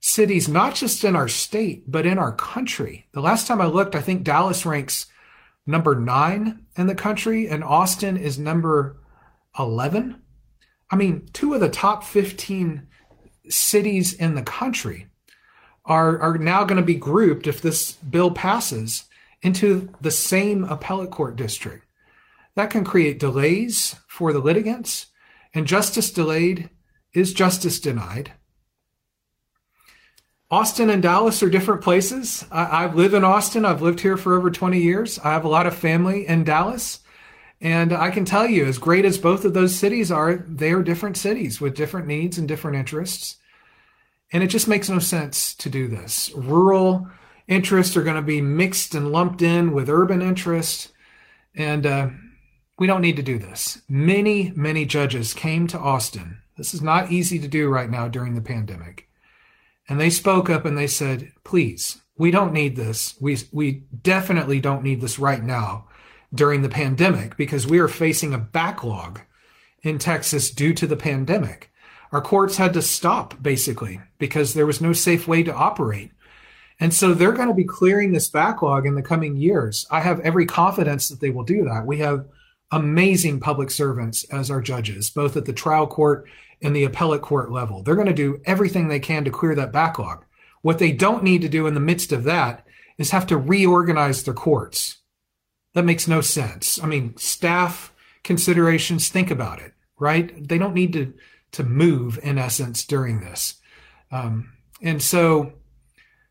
cities, 0.00 0.48
not 0.48 0.74
just 0.74 1.02
in 1.02 1.16
our 1.16 1.28
state, 1.28 1.90
but 1.90 2.04
in 2.04 2.18
our 2.18 2.32
country. 2.32 3.06
The 3.12 3.22
last 3.22 3.46
time 3.46 3.60
I 3.60 3.66
looked, 3.66 3.94
I 3.94 4.02
think 4.02 4.22
Dallas 4.22 4.66
ranks 4.66 5.06
number 5.66 5.94
nine 5.94 6.66
in 6.76 6.88
the 6.88 6.94
country, 6.94 7.48
and 7.48 7.64
Austin 7.64 8.18
is 8.18 8.38
number 8.38 9.00
11. 9.58 10.21
I 10.92 10.96
mean, 10.96 11.26
two 11.32 11.54
of 11.54 11.60
the 11.60 11.70
top 11.70 12.04
15 12.04 12.86
cities 13.48 14.12
in 14.12 14.34
the 14.34 14.42
country 14.42 15.06
are, 15.86 16.20
are 16.20 16.36
now 16.36 16.64
going 16.64 16.76
to 16.76 16.86
be 16.86 16.94
grouped 16.94 17.46
if 17.46 17.62
this 17.62 17.92
bill 17.92 18.30
passes 18.30 19.04
into 19.40 19.88
the 20.02 20.10
same 20.10 20.64
appellate 20.64 21.10
court 21.10 21.34
district. 21.34 21.86
That 22.54 22.70
can 22.70 22.84
create 22.84 23.18
delays 23.18 23.96
for 24.06 24.34
the 24.34 24.38
litigants, 24.38 25.06
and 25.54 25.66
justice 25.66 26.12
delayed 26.12 26.68
is 27.14 27.32
justice 27.32 27.80
denied. 27.80 28.32
Austin 30.50 30.90
and 30.90 31.02
Dallas 31.02 31.42
are 31.42 31.48
different 31.48 31.80
places. 31.80 32.44
I, 32.50 32.64
I, 32.64 32.92
live 32.92 33.14
in 33.14 33.24
Austin. 33.24 33.64
I've 33.64 33.80
lived 33.80 34.00
here 34.00 34.18
for 34.18 34.36
over 34.36 34.50
20 34.50 34.78
years. 34.78 35.18
I 35.18 35.30
have 35.30 35.46
a 35.46 35.48
lot 35.48 35.66
of 35.66 35.74
family 35.74 36.26
in 36.26 36.44
Dallas. 36.44 37.00
And 37.62 37.92
I 37.92 38.10
can 38.10 38.24
tell 38.24 38.48
you, 38.48 38.66
as 38.66 38.76
great 38.76 39.04
as 39.04 39.18
both 39.18 39.44
of 39.44 39.54
those 39.54 39.72
cities 39.72 40.10
are, 40.10 40.34
they 40.34 40.72
are 40.72 40.82
different 40.82 41.16
cities 41.16 41.60
with 41.60 41.76
different 41.76 42.08
needs 42.08 42.36
and 42.36 42.48
different 42.48 42.76
interests. 42.76 43.36
And 44.32 44.42
it 44.42 44.48
just 44.48 44.66
makes 44.66 44.88
no 44.88 44.98
sense 44.98 45.54
to 45.54 45.70
do 45.70 45.86
this. 45.86 46.32
Rural 46.34 47.06
interests 47.46 47.96
are 47.96 48.02
going 48.02 48.16
to 48.16 48.22
be 48.22 48.40
mixed 48.40 48.96
and 48.96 49.12
lumped 49.12 49.42
in 49.42 49.72
with 49.72 49.88
urban 49.88 50.20
interests. 50.20 50.88
And 51.54 51.86
uh, 51.86 52.08
we 52.80 52.88
don't 52.88 53.00
need 53.00 53.16
to 53.16 53.22
do 53.22 53.38
this. 53.38 53.80
Many, 53.88 54.52
many 54.56 54.84
judges 54.84 55.32
came 55.32 55.68
to 55.68 55.78
Austin. 55.78 56.38
This 56.56 56.74
is 56.74 56.82
not 56.82 57.12
easy 57.12 57.38
to 57.38 57.48
do 57.48 57.68
right 57.68 57.88
now 57.88 58.08
during 58.08 58.34
the 58.34 58.40
pandemic. 58.40 59.08
And 59.88 60.00
they 60.00 60.10
spoke 60.10 60.50
up 60.50 60.64
and 60.64 60.76
they 60.76 60.88
said, 60.88 61.30
please, 61.44 62.02
we 62.16 62.32
don't 62.32 62.52
need 62.52 62.74
this. 62.74 63.14
We, 63.20 63.38
we 63.52 63.84
definitely 64.02 64.60
don't 64.60 64.82
need 64.82 65.00
this 65.00 65.20
right 65.20 65.42
now 65.42 65.86
during 66.34 66.62
the 66.62 66.68
pandemic 66.68 67.36
because 67.36 67.66
we 67.66 67.78
are 67.78 67.88
facing 67.88 68.32
a 68.32 68.38
backlog 68.38 69.20
in 69.82 69.98
Texas 69.98 70.50
due 70.50 70.72
to 70.74 70.86
the 70.86 70.96
pandemic. 70.96 71.70
Our 72.10 72.20
courts 72.20 72.56
had 72.56 72.72
to 72.74 72.82
stop 72.82 73.42
basically 73.42 74.00
because 74.18 74.54
there 74.54 74.66
was 74.66 74.80
no 74.80 74.92
safe 74.92 75.26
way 75.26 75.42
to 75.42 75.54
operate 75.54 76.12
and 76.82 76.92
so 76.92 77.14
they're 77.14 77.30
going 77.30 77.46
to 77.46 77.54
be 77.54 77.62
clearing 77.62 78.10
this 78.10 78.28
backlog 78.28 78.86
in 78.86 78.96
the 78.96 79.02
coming 79.02 79.36
years. 79.36 79.86
I 79.88 80.00
have 80.00 80.18
every 80.18 80.46
confidence 80.46 81.08
that 81.08 81.20
they 81.20 81.30
will 81.30 81.44
do 81.44 81.64
that. 81.66 81.86
We 81.86 81.98
have 81.98 82.26
amazing 82.72 83.38
public 83.38 83.70
servants 83.70 84.24
as 84.32 84.50
our 84.50 84.60
judges, 84.60 85.08
both 85.08 85.36
at 85.36 85.44
the 85.44 85.52
trial 85.52 85.86
court 85.86 86.28
and 86.60 86.74
the 86.74 86.82
appellate 86.82 87.22
court 87.22 87.52
level. 87.52 87.84
They're 87.84 87.94
going 87.94 88.08
to 88.08 88.12
do 88.12 88.40
everything 88.46 88.88
they 88.88 88.98
can 88.98 89.24
to 89.24 89.30
clear 89.30 89.54
that 89.54 89.70
backlog. 89.70 90.24
What 90.62 90.80
they 90.80 90.90
don't 90.90 91.22
need 91.22 91.42
to 91.42 91.48
do 91.48 91.68
in 91.68 91.74
the 91.74 91.78
midst 91.78 92.10
of 92.10 92.24
that 92.24 92.66
is 92.98 93.12
have 93.12 93.28
to 93.28 93.36
reorganize 93.36 94.24
their 94.24 94.34
courts. 94.34 95.01
That 95.74 95.84
makes 95.84 96.06
no 96.06 96.20
sense. 96.20 96.82
I 96.82 96.86
mean, 96.86 97.16
staff 97.16 97.92
considerations, 98.24 99.08
think 99.08 99.30
about 99.30 99.60
it, 99.60 99.72
right? 99.98 100.46
They 100.48 100.58
don't 100.58 100.74
need 100.74 100.92
to, 100.92 101.14
to 101.52 101.64
move 101.64 102.18
in 102.22 102.38
essence 102.38 102.84
during 102.84 103.20
this. 103.20 103.60
Um, 104.10 104.52
and 104.82 105.02
so 105.02 105.54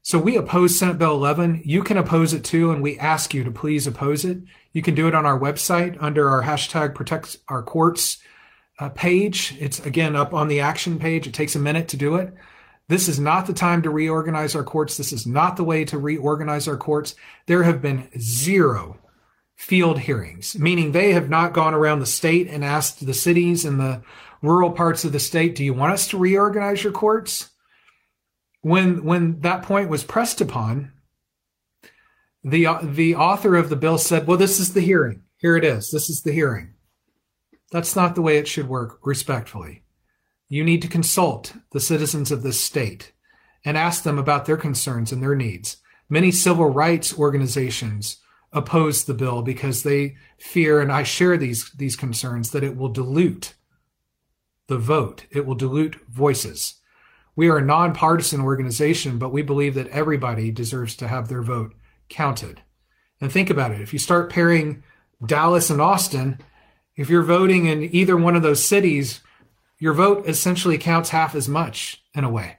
so 0.03 0.17
we 0.17 0.35
oppose 0.35 0.79
Senate 0.79 0.97
Bill 0.97 1.13
11. 1.13 1.61
You 1.63 1.83
can 1.83 1.97
oppose 1.97 2.33
it 2.33 2.43
too, 2.43 2.71
and 2.71 2.81
we 2.81 2.97
ask 2.97 3.35
you 3.35 3.43
to 3.43 3.51
please 3.51 3.85
oppose 3.85 4.25
it. 4.25 4.39
You 4.73 4.81
can 4.81 4.95
do 4.95 5.07
it 5.07 5.13
on 5.13 5.27
our 5.27 5.39
website 5.39 5.95
under 6.01 6.27
our 6.27 6.41
hashtag 6.41 6.95
protect 6.95 7.37
our 7.47 7.61
courts 7.61 8.17
uh, 8.79 8.89
page. 8.89 9.55
It's 9.59 9.79
again 9.85 10.15
up 10.15 10.33
on 10.33 10.47
the 10.47 10.59
action 10.59 10.97
page. 10.97 11.27
It 11.27 11.35
takes 11.35 11.55
a 11.55 11.59
minute 11.59 11.87
to 11.89 11.97
do 11.97 12.15
it. 12.15 12.33
This 12.87 13.07
is 13.07 13.19
not 13.19 13.45
the 13.45 13.53
time 13.53 13.83
to 13.83 13.91
reorganize 13.91 14.55
our 14.55 14.63
courts. 14.63 14.97
This 14.97 15.13
is 15.13 15.27
not 15.27 15.55
the 15.55 15.63
way 15.63 15.85
to 15.85 15.99
reorganize 15.99 16.67
our 16.67 16.77
courts. 16.77 17.13
There 17.45 17.61
have 17.61 17.79
been 17.79 18.09
zero 18.19 18.97
field 19.61 19.99
hearings, 19.99 20.57
meaning 20.57 20.91
they 20.91 21.13
have 21.13 21.29
not 21.29 21.53
gone 21.53 21.75
around 21.75 21.99
the 21.99 22.05
state 22.07 22.47
and 22.47 22.65
asked 22.65 23.05
the 23.05 23.13
cities 23.13 23.63
and 23.63 23.79
the 23.79 24.01
rural 24.41 24.71
parts 24.71 25.05
of 25.05 25.11
the 25.11 25.19
state, 25.19 25.55
do 25.55 25.63
you 25.63 25.71
want 25.71 25.93
us 25.93 26.07
to 26.07 26.17
reorganize 26.17 26.83
your 26.83 26.91
courts? 26.91 27.51
When 28.61 29.03
when 29.03 29.41
that 29.41 29.61
point 29.61 29.87
was 29.87 30.03
pressed 30.03 30.41
upon, 30.41 30.91
the 32.43 32.67
the 32.81 33.15
author 33.15 33.55
of 33.55 33.69
the 33.69 33.75
bill 33.75 33.99
said, 33.99 34.25
"Well, 34.25 34.37
this 34.37 34.59
is 34.59 34.73
the 34.73 34.81
hearing. 34.81 35.21
Here 35.37 35.55
it 35.55 35.63
is. 35.63 35.91
This 35.91 36.09
is 36.09 36.23
the 36.23 36.31
hearing." 36.31 36.73
That's 37.71 37.95
not 37.95 38.15
the 38.15 38.21
way 38.21 38.37
it 38.37 38.47
should 38.47 38.67
work, 38.67 38.99
respectfully. 39.03 39.83
You 40.49 40.63
need 40.63 40.81
to 40.81 40.87
consult 40.87 41.53
the 41.71 41.79
citizens 41.79 42.31
of 42.31 42.41
this 42.41 42.59
state 42.59 43.13
and 43.63 43.77
ask 43.77 44.03
them 44.03 44.17
about 44.17 44.45
their 44.45 44.57
concerns 44.57 45.11
and 45.11 45.21
their 45.21 45.35
needs. 45.35 45.77
Many 46.09 46.31
civil 46.31 46.69
rights 46.69 47.17
organizations 47.17 48.17
oppose 48.53 49.05
the 49.05 49.13
bill 49.13 49.41
because 49.41 49.83
they 49.83 50.15
fear, 50.37 50.81
and 50.81 50.91
I 50.91 51.03
share 51.03 51.37
these, 51.37 51.71
these 51.71 51.95
concerns, 51.95 52.51
that 52.51 52.63
it 52.63 52.75
will 52.75 52.89
dilute 52.89 53.53
the 54.67 54.77
vote, 54.77 55.25
it 55.31 55.45
will 55.45 55.55
dilute 55.55 55.95
voices. 56.09 56.75
We 57.35 57.49
are 57.49 57.57
a 57.57 57.65
nonpartisan 57.65 58.41
organization, 58.41 59.17
but 59.17 59.31
we 59.31 59.41
believe 59.41 59.73
that 59.75 59.87
everybody 59.87 60.51
deserves 60.51 60.95
to 60.97 61.07
have 61.07 61.27
their 61.27 61.41
vote 61.41 61.73
counted. 62.09 62.61
And 63.19 63.31
think 63.31 63.49
about 63.49 63.71
it 63.71 63.81
if 63.81 63.93
you 63.93 63.99
start 63.99 64.31
pairing 64.31 64.83
Dallas 65.25 65.69
and 65.69 65.81
Austin, 65.81 66.39
if 66.95 67.09
you're 67.09 67.23
voting 67.23 67.67
in 67.67 67.83
either 67.95 68.17
one 68.17 68.35
of 68.35 68.41
those 68.41 68.63
cities, 68.63 69.21
your 69.79 69.93
vote 69.93 70.27
essentially 70.27 70.77
counts 70.77 71.09
half 71.09 71.35
as 71.35 71.47
much 71.47 72.03
in 72.13 72.23
a 72.23 72.29
way. 72.29 72.57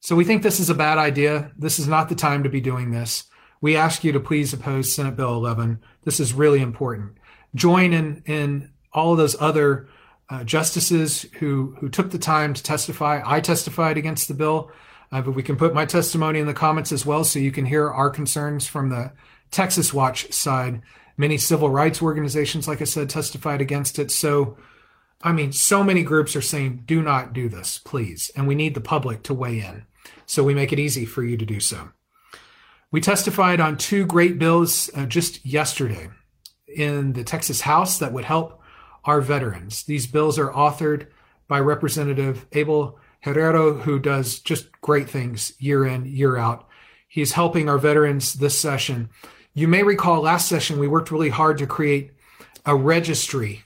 So 0.00 0.16
we 0.16 0.24
think 0.24 0.42
this 0.42 0.60
is 0.60 0.70
a 0.70 0.74
bad 0.74 0.98
idea. 0.98 1.52
This 1.56 1.78
is 1.78 1.86
not 1.86 2.08
the 2.08 2.14
time 2.14 2.42
to 2.42 2.48
be 2.48 2.60
doing 2.60 2.90
this. 2.90 3.24
We 3.60 3.76
ask 3.76 4.04
you 4.04 4.12
to 4.12 4.20
please 4.20 4.52
oppose 4.52 4.94
Senate 4.94 5.16
Bill 5.16 5.34
11. 5.34 5.80
This 6.04 6.18
is 6.18 6.32
really 6.32 6.60
important. 6.60 7.18
Join 7.54 7.92
in, 7.92 8.22
in 8.26 8.70
all 8.92 9.12
of 9.12 9.18
those 9.18 9.40
other 9.40 9.88
uh, 10.30 10.44
justices 10.44 11.26
who, 11.38 11.76
who 11.80 11.88
took 11.88 12.10
the 12.10 12.18
time 12.18 12.54
to 12.54 12.62
testify. 12.62 13.20
I 13.24 13.40
testified 13.40 13.98
against 13.98 14.28
the 14.28 14.34
bill, 14.34 14.70
uh, 15.12 15.20
but 15.20 15.32
we 15.32 15.42
can 15.42 15.56
put 15.56 15.74
my 15.74 15.84
testimony 15.84 16.38
in 16.38 16.46
the 16.46 16.54
comments 16.54 16.92
as 16.92 17.04
well 17.04 17.24
so 17.24 17.38
you 17.38 17.52
can 17.52 17.66
hear 17.66 17.90
our 17.90 18.10
concerns 18.10 18.66
from 18.66 18.88
the 18.88 19.12
Texas 19.50 19.92
Watch 19.92 20.32
side. 20.32 20.80
Many 21.16 21.36
civil 21.36 21.68
rights 21.68 22.00
organizations, 22.00 22.66
like 22.66 22.80
I 22.80 22.84
said, 22.84 23.10
testified 23.10 23.60
against 23.60 23.98
it. 23.98 24.10
So, 24.10 24.56
I 25.20 25.32
mean, 25.32 25.52
so 25.52 25.84
many 25.84 26.02
groups 26.02 26.34
are 26.34 26.40
saying, 26.40 26.84
do 26.86 27.02
not 27.02 27.34
do 27.34 27.48
this, 27.48 27.78
please. 27.78 28.30
And 28.34 28.48
we 28.48 28.54
need 28.54 28.74
the 28.74 28.80
public 28.80 29.22
to 29.24 29.34
weigh 29.34 29.60
in. 29.60 29.84
So 30.24 30.44
we 30.44 30.54
make 30.54 30.72
it 30.72 30.78
easy 30.78 31.04
for 31.04 31.22
you 31.22 31.36
to 31.36 31.44
do 31.44 31.60
so. 31.60 31.90
We 32.92 33.00
testified 33.00 33.60
on 33.60 33.76
two 33.76 34.04
great 34.04 34.38
bills 34.38 34.90
uh, 34.96 35.06
just 35.06 35.46
yesterday 35.46 36.08
in 36.66 37.12
the 37.12 37.22
Texas 37.22 37.60
House 37.60 37.98
that 38.00 38.12
would 38.12 38.24
help 38.24 38.60
our 39.04 39.20
veterans. 39.20 39.84
These 39.84 40.08
bills 40.08 40.38
are 40.40 40.50
authored 40.50 41.06
by 41.46 41.60
Representative 41.60 42.46
Abel 42.52 42.98
Herrero, 43.24 43.80
who 43.82 44.00
does 44.00 44.40
just 44.40 44.72
great 44.80 45.08
things 45.08 45.52
year 45.60 45.86
in, 45.86 46.04
year 46.06 46.36
out. 46.36 46.66
He's 47.06 47.32
helping 47.32 47.68
our 47.68 47.78
veterans 47.78 48.34
this 48.34 48.58
session. 48.58 49.10
You 49.54 49.68
may 49.68 49.84
recall 49.84 50.22
last 50.22 50.48
session 50.48 50.78
we 50.78 50.88
worked 50.88 51.12
really 51.12 51.28
hard 51.28 51.58
to 51.58 51.66
create 51.66 52.10
a 52.66 52.74
registry 52.74 53.62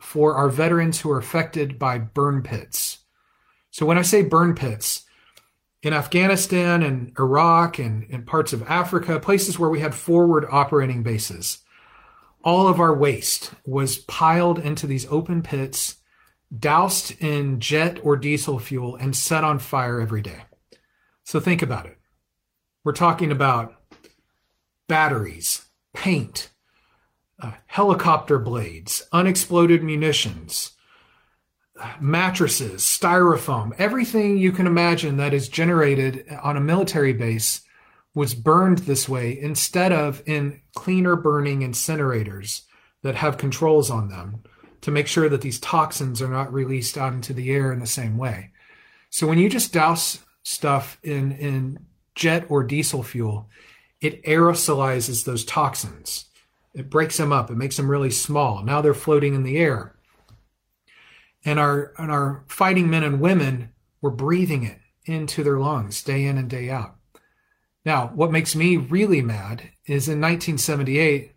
for 0.00 0.34
our 0.34 0.48
veterans 0.48 1.00
who 1.00 1.10
are 1.10 1.18
affected 1.18 1.78
by 1.78 1.98
burn 1.98 2.42
pits. 2.42 2.98
So 3.70 3.84
when 3.84 3.98
I 3.98 4.02
say 4.02 4.22
burn 4.22 4.54
pits, 4.54 5.04
in 5.82 5.92
Afghanistan 5.92 6.82
and 6.82 7.12
Iraq 7.18 7.78
and, 7.78 8.04
in 8.04 8.24
parts 8.24 8.52
of 8.52 8.62
Africa, 8.68 9.18
places 9.18 9.58
where 9.58 9.70
we 9.70 9.80
had 9.80 9.94
forward 9.94 10.46
operating 10.50 11.02
bases. 11.02 11.58
All 12.42 12.68
of 12.68 12.80
our 12.80 12.94
waste 12.94 13.52
was 13.66 13.98
piled 13.98 14.58
into 14.58 14.86
these 14.86 15.06
open 15.10 15.42
pits, 15.42 15.96
doused 16.56 17.12
in 17.22 17.60
jet 17.60 17.98
or 18.02 18.16
diesel 18.16 18.58
fuel, 18.58 18.96
and 18.96 19.16
set 19.16 19.44
on 19.44 19.58
fire 19.58 20.00
every 20.00 20.22
day. 20.22 20.42
So 21.24 21.40
think 21.40 21.62
about 21.62 21.86
it. 21.86 21.98
We're 22.84 22.92
talking 22.92 23.30
about 23.30 23.74
batteries, 24.88 25.66
paint, 25.94 26.50
uh, 27.40 27.52
helicopter 27.66 28.38
blades, 28.38 29.06
unexploded 29.12 29.82
munitions, 29.82 30.72
mattresses, 32.00 32.82
styrofoam, 32.82 33.72
everything 33.78 34.36
you 34.36 34.52
can 34.52 34.66
imagine 34.66 35.16
that 35.16 35.34
is 35.34 35.48
generated 35.48 36.26
on 36.42 36.56
a 36.56 36.60
military 36.60 37.12
base 37.12 37.62
was 38.14 38.34
burned 38.34 38.78
this 38.78 39.08
way 39.08 39.38
instead 39.40 39.92
of 39.92 40.22
in 40.26 40.60
cleaner 40.74 41.16
burning 41.16 41.60
incinerators 41.60 42.62
that 43.02 43.14
have 43.14 43.38
controls 43.38 43.90
on 43.90 44.08
them 44.08 44.42
to 44.80 44.90
make 44.90 45.06
sure 45.06 45.28
that 45.28 45.42
these 45.42 45.60
toxins 45.60 46.20
are 46.20 46.28
not 46.28 46.52
released 46.52 46.98
out 46.98 47.12
into 47.12 47.32
the 47.32 47.50
air 47.50 47.72
in 47.72 47.78
the 47.78 47.86
same 47.86 48.16
way. 48.16 48.50
So 49.10 49.26
when 49.26 49.38
you 49.38 49.48
just 49.48 49.72
douse 49.72 50.20
stuff 50.42 50.98
in, 51.02 51.32
in 51.32 51.78
jet 52.14 52.46
or 52.48 52.64
diesel 52.64 53.02
fuel, 53.02 53.48
it 54.00 54.24
aerosolizes 54.24 55.24
those 55.24 55.44
toxins. 55.44 56.26
It 56.74 56.90
breaks 56.90 57.16
them 57.16 57.32
up. 57.32 57.50
It 57.50 57.56
makes 57.56 57.76
them 57.76 57.90
really 57.90 58.10
small. 58.10 58.62
Now 58.62 58.80
they're 58.80 58.94
floating 58.94 59.34
in 59.34 59.42
the 59.42 59.58
air 59.58 59.94
and 61.44 61.58
our 61.58 61.92
and 61.98 62.10
our 62.10 62.44
fighting 62.48 62.90
men 62.90 63.02
and 63.02 63.20
women 63.20 63.70
were 64.00 64.10
breathing 64.10 64.64
it 64.64 64.78
into 65.04 65.42
their 65.42 65.58
lungs 65.58 66.02
day 66.02 66.24
in 66.24 66.38
and 66.38 66.48
day 66.48 66.70
out. 66.70 66.96
Now, 67.84 68.08
what 68.08 68.32
makes 68.32 68.54
me 68.54 68.76
really 68.76 69.22
mad 69.22 69.70
is 69.86 70.08
in 70.08 70.20
1978, 70.20 71.32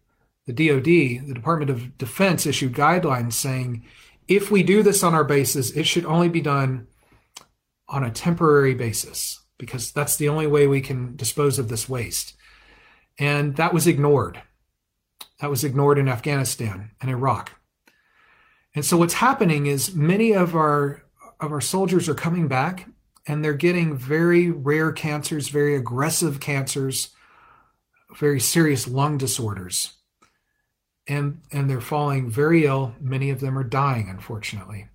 the 0.46 0.54
DoD, 0.54 0.84
the 1.28 1.34
Department 1.34 1.72
of 1.72 1.98
Defense, 1.98 2.46
issued 2.46 2.74
guidelines 2.74 3.34
saying 3.34 3.86
if 4.28 4.52
we 4.52 4.64
do 4.64 4.84
this 4.84 5.04
on 5.04 5.14
our 5.14 5.24
bases, 5.24 5.72
it 5.72 5.86
should 5.86 6.06
only 6.06 6.30
be 6.30 6.42
done 6.42 6.88
on 7.88 8.04
a 8.04 8.12
temporary 8.12 8.74
basis 8.74 9.42
because 9.58 9.92
that's 9.92 10.16
the 10.16 10.30
only 10.30 10.48
way 10.48 10.68
we 10.68 10.82
can 10.82 11.16
dispose 11.16 11.60
of 11.60 11.70
this 11.70 11.88
waste. 11.88 12.36
And 13.20 13.56
that 13.58 13.74
was 13.74 13.88
ignored. 13.88 14.42
That 15.40 15.50
was 15.50 15.64
ignored 15.64 15.98
in 15.98 16.10
Afghanistan 16.10 16.92
and 17.02 17.12
Iraq. 17.12 17.52
And 18.76 18.84
so 18.84 18.98
what's 18.98 19.16
happening 19.16 19.68
is 19.68 19.96
many 19.96 20.34
of 20.34 20.56
our 20.56 21.04
of 21.40 21.52
our 21.52 21.62
soldiers 21.62 22.08
are 22.08 22.16
coming 22.16 22.48
back 22.48 22.88
and 23.28 23.44
they're 23.44 23.54
getting 23.54 23.98
very 23.98 24.50
rare 24.50 24.92
cancers, 24.92 25.50
very 25.50 25.76
aggressive 25.76 26.40
cancers, 26.40 27.10
very 28.18 28.40
serious 28.40 28.88
lung 28.88 29.18
disorders. 29.18 29.94
And 31.08 31.42
and 31.52 31.70
they're 31.70 31.82
falling 31.82 32.30
very 32.30 32.66
ill. 32.66 32.96
Many 33.00 33.30
of 33.30 33.40
them 33.40 33.58
are 33.58 33.64
dying 33.64 34.08
unfortunately 34.10 34.88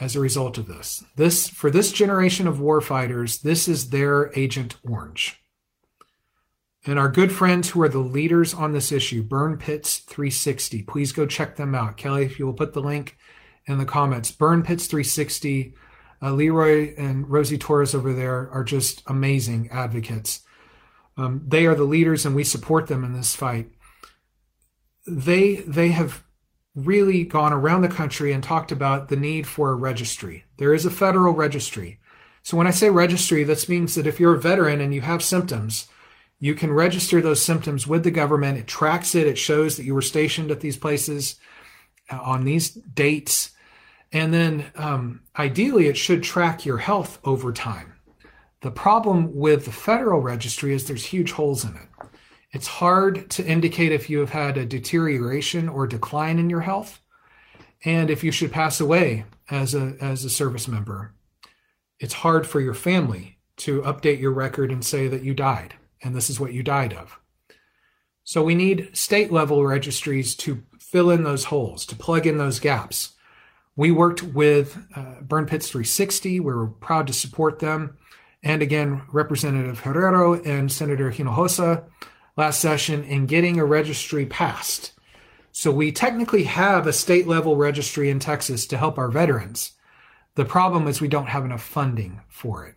as 0.00 0.16
a 0.16 0.20
result 0.20 0.58
of 0.58 0.66
this. 0.66 1.04
This 1.16 1.48
for 1.48 1.70
this 1.70 1.92
generation 1.92 2.48
of 2.48 2.56
warfighters, 2.56 3.42
this 3.42 3.68
is 3.68 3.90
their 3.90 4.32
agent 4.36 4.76
orange. 4.88 5.39
And 6.86 6.98
our 6.98 7.10
good 7.10 7.30
friends 7.30 7.70
who 7.70 7.82
are 7.82 7.88
the 7.88 7.98
leaders 7.98 8.54
on 8.54 8.72
this 8.72 8.90
issue, 8.90 9.22
Burn 9.22 9.58
Pits 9.58 9.98
360, 9.98 10.82
please 10.84 11.12
go 11.12 11.26
check 11.26 11.56
them 11.56 11.74
out. 11.74 11.98
Kelly, 11.98 12.24
if 12.24 12.38
you 12.38 12.46
will 12.46 12.54
put 12.54 12.72
the 12.72 12.80
link 12.80 13.18
in 13.66 13.78
the 13.78 13.84
comments. 13.84 14.30
Burn 14.30 14.62
Pits 14.62 14.86
360, 14.86 15.74
uh, 16.22 16.32
Leroy 16.32 16.94
and 16.96 17.28
Rosie 17.28 17.58
Torres 17.58 17.94
over 17.94 18.12
there 18.12 18.50
are 18.50 18.64
just 18.64 19.02
amazing 19.06 19.68
advocates. 19.70 20.40
Um, 21.16 21.42
they 21.46 21.66
are 21.66 21.74
the 21.74 21.84
leaders, 21.84 22.24
and 22.24 22.34
we 22.34 22.44
support 22.44 22.86
them 22.86 23.04
in 23.04 23.12
this 23.12 23.34
fight. 23.34 23.70
They 25.06 25.56
they 25.56 25.88
have 25.88 26.24
really 26.74 27.24
gone 27.24 27.52
around 27.52 27.82
the 27.82 27.88
country 27.88 28.32
and 28.32 28.42
talked 28.42 28.70
about 28.70 29.08
the 29.08 29.16
need 29.16 29.46
for 29.46 29.70
a 29.70 29.74
registry. 29.74 30.44
There 30.56 30.72
is 30.72 30.86
a 30.86 30.90
federal 30.90 31.34
registry. 31.34 31.98
So 32.42 32.56
when 32.56 32.66
I 32.66 32.70
say 32.70 32.88
registry, 32.90 33.44
this 33.44 33.68
means 33.68 33.94
that 33.94 34.06
if 34.06 34.18
you're 34.18 34.34
a 34.34 34.40
veteran 34.40 34.80
and 34.80 34.94
you 34.94 35.02
have 35.02 35.22
symptoms, 35.22 35.88
you 36.42 36.54
can 36.54 36.72
register 36.72 37.20
those 37.20 37.42
symptoms 37.42 37.86
with 37.86 38.02
the 38.02 38.10
government. 38.10 38.58
It 38.58 38.66
tracks 38.66 39.14
it. 39.14 39.26
It 39.26 39.36
shows 39.36 39.76
that 39.76 39.84
you 39.84 39.94
were 39.94 40.02
stationed 40.02 40.50
at 40.50 40.60
these 40.60 40.78
places 40.78 41.36
uh, 42.10 42.18
on 42.20 42.44
these 42.44 42.70
dates. 42.70 43.50
And 44.10 44.32
then 44.32 44.64
um, 44.74 45.20
ideally, 45.38 45.86
it 45.86 45.98
should 45.98 46.22
track 46.22 46.64
your 46.64 46.78
health 46.78 47.20
over 47.24 47.52
time. 47.52 47.92
The 48.62 48.70
problem 48.70 49.36
with 49.36 49.66
the 49.66 49.72
federal 49.72 50.20
registry 50.20 50.74
is 50.74 50.86
there's 50.86 51.04
huge 51.04 51.32
holes 51.32 51.64
in 51.64 51.76
it. 51.76 52.08
It's 52.52 52.66
hard 52.66 53.30
to 53.32 53.46
indicate 53.46 53.92
if 53.92 54.10
you 54.10 54.18
have 54.20 54.30
had 54.30 54.56
a 54.56 54.66
deterioration 54.66 55.68
or 55.68 55.86
decline 55.86 56.38
in 56.38 56.50
your 56.50 56.62
health 56.62 57.00
and 57.84 58.10
if 58.10 58.24
you 58.24 58.32
should 58.32 58.50
pass 58.50 58.80
away 58.80 59.24
as 59.50 59.74
a, 59.74 59.94
as 60.00 60.24
a 60.24 60.30
service 60.30 60.66
member. 60.66 61.14
It's 62.00 62.14
hard 62.14 62.46
for 62.46 62.60
your 62.60 62.74
family 62.74 63.38
to 63.58 63.82
update 63.82 64.20
your 64.20 64.32
record 64.32 64.72
and 64.72 64.84
say 64.84 65.06
that 65.06 65.22
you 65.22 65.34
died 65.34 65.74
and 66.02 66.14
this 66.14 66.30
is 66.30 66.40
what 66.40 66.52
you 66.52 66.62
died 66.62 66.92
of. 66.92 67.18
So 68.24 68.42
we 68.42 68.54
need 68.54 68.96
state 68.96 69.32
level 69.32 69.64
registries 69.64 70.34
to 70.36 70.62
fill 70.78 71.10
in 71.10 71.24
those 71.24 71.44
holes, 71.44 71.84
to 71.86 71.96
plug 71.96 72.26
in 72.26 72.38
those 72.38 72.60
gaps. 72.60 73.14
We 73.76 73.90
worked 73.90 74.22
with 74.22 74.78
uh, 74.94 75.20
Burn 75.22 75.46
Pits 75.46 75.68
360. 75.68 76.40
We 76.40 76.52
were 76.52 76.66
proud 76.66 77.06
to 77.06 77.12
support 77.12 77.58
them. 77.58 77.96
And 78.42 78.62
again, 78.62 79.02
Representative 79.12 79.80
Herrero 79.80 80.44
and 80.46 80.70
Senator 80.70 81.10
Hinojosa 81.10 81.84
last 82.36 82.60
session 82.60 83.04
in 83.04 83.26
getting 83.26 83.58
a 83.58 83.64
registry 83.64 84.26
passed. 84.26 84.92
So 85.52 85.70
we 85.70 85.92
technically 85.92 86.44
have 86.44 86.86
a 86.86 86.92
state 86.92 87.26
level 87.26 87.56
registry 87.56 88.08
in 88.08 88.18
Texas 88.18 88.66
to 88.68 88.78
help 88.78 88.98
our 88.98 89.10
veterans. 89.10 89.72
The 90.36 90.44
problem 90.44 90.86
is 90.86 91.00
we 91.00 91.08
don't 91.08 91.28
have 91.28 91.44
enough 91.44 91.62
funding 91.62 92.20
for 92.28 92.66
it. 92.66 92.76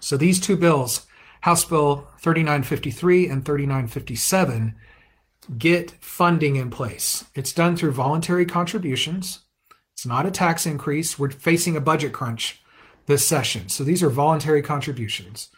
So 0.00 0.16
these 0.16 0.40
two 0.40 0.56
bills, 0.56 1.06
House 1.40 1.64
Bill 1.64 2.06
3953 2.18 3.28
and 3.28 3.44
3957, 3.44 4.74
get 5.56 5.92
funding 6.00 6.56
in 6.56 6.70
place. 6.70 7.24
It's 7.34 7.52
done 7.52 7.76
through 7.76 7.92
voluntary 7.92 8.44
contributions. 8.44 9.40
It's 9.94 10.06
not 10.06 10.26
a 10.26 10.30
tax 10.30 10.66
increase. 10.66 11.18
We're 11.18 11.30
facing 11.30 11.76
a 11.76 11.80
budget 11.80 12.12
crunch 12.12 12.62
this 13.06 13.26
session. 13.26 13.68
So 13.68 13.84
these 13.84 14.02
are 14.02 14.10
voluntary 14.10 14.62
contributions. 14.62 15.48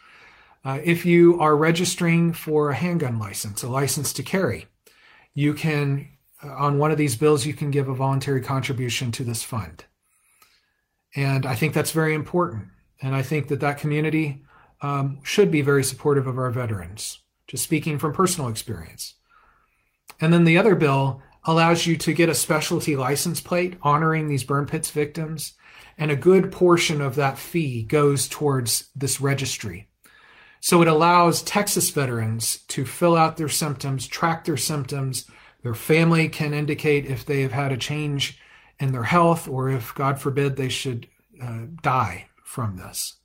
Uh, 0.65 0.79
if 0.83 1.05
you 1.05 1.39
are 1.41 1.57
registering 1.57 2.31
for 2.31 2.69
a 2.69 2.75
handgun 2.75 3.19
license, 3.19 3.63
a 3.63 3.69
license 3.69 4.13
to 4.13 4.23
carry, 4.23 4.67
you 5.33 5.53
can, 5.53 6.07
uh, 6.41 6.53
on 6.53 6.77
one 6.77 6.91
of 6.91 6.97
these 6.97 7.17
bills, 7.17 7.45
you 7.45 7.53
can 7.53 7.69
give 7.69 7.89
a 7.89 7.93
voluntary 7.93 8.41
contribution 8.41 9.11
to 9.11 9.23
this 9.23 9.43
fund. 9.43 9.83
And 11.15 11.45
I 11.45 11.55
think 11.55 11.73
that's 11.73 11.91
very 11.91 12.13
important. 12.13 12.67
And 13.01 13.13
I 13.13 13.21
think 13.21 13.49
that 13.49 13.59
that 13.59 13.77
community 13.77 14.42
um, 14.83 15.17
should 15.23 15.49
be 15.49 15.61
very 15.61 15.83
supportive 15.83 16.27
of 16.27 16.37
our 16.37 16.51
veterans, 16.51 17.19
just 17.47 17.63
speaking 17.63 17.97
from 17.97 18.13
personal 18.13 18.49
experience. 18.49 19.15
And 20.21 20.31
then 20.31 20.43
the 20.43 20.57
other 20.57 20.75
bill 20.75 21.21
allows 21.45 21.87
you 21.87 21.97
to 21.97 22.13
get 22.13 22.29
a 22.29 22.35
specialty 22.35 22.95
license 22.95 23.41
plate 23.41 23.77
honoring 23.81 24.27
these 24.27 24.43
burn 24.43 24.65
pits 24.65 24.91
victims. 24.91 25.53
And 25.97 26.11
a 26.11 26.15
good 26.15 26.51
portion 26.51 27.01
of 27.01 27.15
that 27.15 27.37
fee 27.37 27.83
goes 27.83 28.27
towards 28.27 28.89
this 28.95 29.21
registry. 29.21 29.87
So 30.59 30.81
it 30.81 30.87
allows 30.87 31.41
Texas 31.41 31.89
veterans 31.89 32.57
to 32.69 32.85
fill 32.85 33.15
out 33.15 33.37
their 33.37 33.49
symptoms, 33.49 34.07
track 34.07 34.45
their 34.45 34.57
symptoms. 34.57 35.25
Their 35.61 35.75
family 35.75 36.29
can 36.29 36.53
indicate 36.53 37.05
if 37.05 37.25
they 37.25 37.41
have 37.41 37.51
had 37.51 37.71
a 37.71 37.77
change 37.77 38.39
in 38.79 38.91
their 38.91 39.03
health 39.03 39.47
or 39.47 39.69
if, 39.69 39.93
God 39.93 40.19
forbid, 40.19 40.55
they 40.55 40.69
should 40.69 41.07
uh, 41.41 41.65
die 41.81 42.27
from 42.43 42.77
this. 42.77 43.17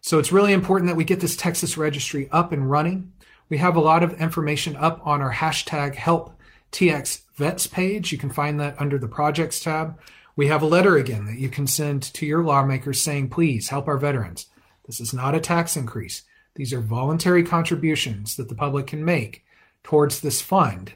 So 0.00 0.18
it's 0.18 0.32
really 0.32 0.52
important 0.52 0.88
that 0.88 0.96
we 0.96 1.04
get 1.04 1.20
this 1.20 1.36
Texas 1.36 1.76
registry 1.76 2.28
up 2.30 2.52
and 2.52 2.70
running. 2.70 3.12
We 3.48 3.58
have 3.58 3.76
a 3.76 3.80
lot 3.80 4.02
of 4.02 4.20
information 4.20 4.76
up 4.76 5.06
on 5.06 5.20
our 5.20 5.32
hashtag 5.32 5.94
help 5.94 6.34
TX 6.72 7.22
vets 7.34 7.66
page. 7.66 8.12
You 8.12 8.18
can 8.18 8.30
find 8.30 8.60
that 8.60 8.80
under 8.80 8.98
the 8.98 9.08
projects 9.08 9.60
tab. 9.60 9.98
We 10.36 10.46
have 10.46 10.62
a 10.62 10.66
letter 10.66 10.96
again 10.96 11.26
that 11.26 11.38
you 11.38 11.48
can 11.48 11.66
send 11.66 12.02
to 12.14 12.24
your 12.24 12.42
lawmakers 12.42 13.02
saying, 13.02 13.30
please 13.30 13.68
help 13.68 13.88
our 13.88 13.98
veterans. 13.98 14.46
This 14.86 15.00
is 15.00 15.12
not 15.12 15.34
a 15.34 15.40
tax 15.40 15.76
increase. 15.76 16.22
These 16.54 16.72
are 16.72 16.80
voluntary 16.80 17.42
contributions 17.42 18.36
that 18.36 18.48
the 18.48 18.54
public 18.54 18.86
can 18.86 19.04
make 19.04 19.44
towards 19.82 20.20
this 20.20 20.40
fund. 20.40 20.92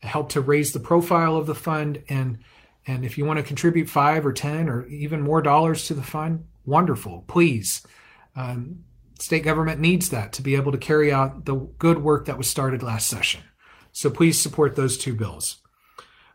Help 0.00 0.28
to 0.30 0.40
raise 0.40 0.72
the 0.72 0.80
profile 0.80 1.36
of 1.36 1.46
the 1.46 1.54
fund 1.54 2.02
and 2.08 2.38
and 2.86 3.04
if 3.04 3.16
you 3.16 3.24
want 3.24 3.38
to 3.38 3.42
contribute 3.42 3.88
five 3.88 4.26
or 4.26 4.32
ten 4.32 4.68
or 4.68 4.86
even 4.88 5.22
more 5.22 5.40
dollars 5.40 5.86
to 5.86 5.94
the 5.94 6.02
fund, 6.02 6.44
wonderful. 6.66 7.24
Please, 7.26 7.82
um, 8.36 8.84
state 9.18 9.44
government 9.44 9.80
needs 9.80 10.10
that 10.10 10.32
to 10.34 10.42
be 10.42 10.56
able 10.56 10.72
to 10.72 10.78
carry 10.78 11.12
out 11.12 11.44
the 11.44 11.54
good 11.54 12.02
work 12.02 12.26
that 12.26 12.38
was 12.38 12.48
started 12.48 12.82
last 12.82 13.08
session. 13.08 13.40
So 13.92 14.10
please 14.10 14.40
support 14.40 14.76
those 14.76 14.98
two 14.98 15.14
bills. 15.14 15.58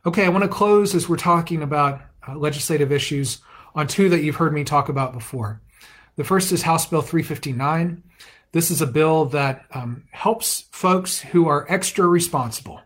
Okay, 0.06 0.26
I 0.26 0.30
want 0.30 0.44
to 0.44 0.50
close 0.50 0.96
as 0.96 1.10
we're 1.10 1.18
talking 1.18 1.62
about 1.62 2.02
uh, 2.28 2.36
legislative 2.36 2.92
issues 2.92 3.40
on 3.76 3.88
two 3.88 4.10
that 4.10 4.24
you've 4.24 4.38
heard 4.38 4.54
me 4.54 4.64
talk 4.64 4.90
about 4.90 5.14
before. 5.14 5.62
The 6.16 6.24
first 6.24 6.52
is 6.52 6.64
House 6.64 6.86
Bill 6.86 7.02
359. 7.02 8.04
This 8.52 8.72
is 8.72 8.82
a 8.82 8.88
bill 8.88 9.26
that 9.26 9.66
um, 9.74 10.06
helps 10.12 10.66
folks 10.72 11.20
who 11.20 11.48
are 11.48 11.66
extra 11.70 12.08
responsible. 12.08 12.82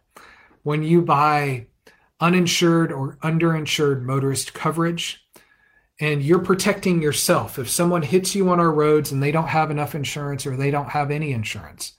When 0.64 0.84
you 0.84 1.02
buy 1.02 1.68
uninsured 2.20 2.92
or 2.92 3.18
underinsured 3.18 4.02
motorist 4.02 4.54
coverage, 4.54 5.23
and 6.00 6.24
you're 6.24 6.40
protecting 6.40 7.02
yourself. 7.02 7.60
If 7.60 7.70
someone 7.70 8.02
hits 8.02 8.36
you 8.36 8.50
on 8.50 8.60
our 8.60 8.72
roads 8.72 9.12
and 9.12 9.22
they 9.22 9.32
don't 9.32 9.48
have 9.48 9.72
enough 9.72 9.96
insurance 9.96 10.46
or 10.46 10.56
they 10.56 10.72
don't 10.72 10.90
have 10.90 11.12
any 11.12 11.32
insurance, 11.32 11.94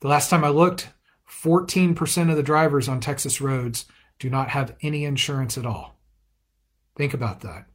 the 0.00 0.08
last 0.08 0.30
time 0.30 0.44
I 0.44 0.48
looked, 0.48 0.88
14% 1.28 2.30
of 2.30 2.36
the 2.36 2.42
drivers 2.42 2.88
on 2.88 3.00
Texas 3.00 3.40
roads 3.40 3.86
do 4.18 4.30
not 4.30 4.50
have 4.50 4.74
any 4.82 5.04
insurance 5.04 5.56
at 5.58 5.66
all. 5.66 5.98
Think 6.96 7.14
about 7.14 7.40
that. 7.40 7.66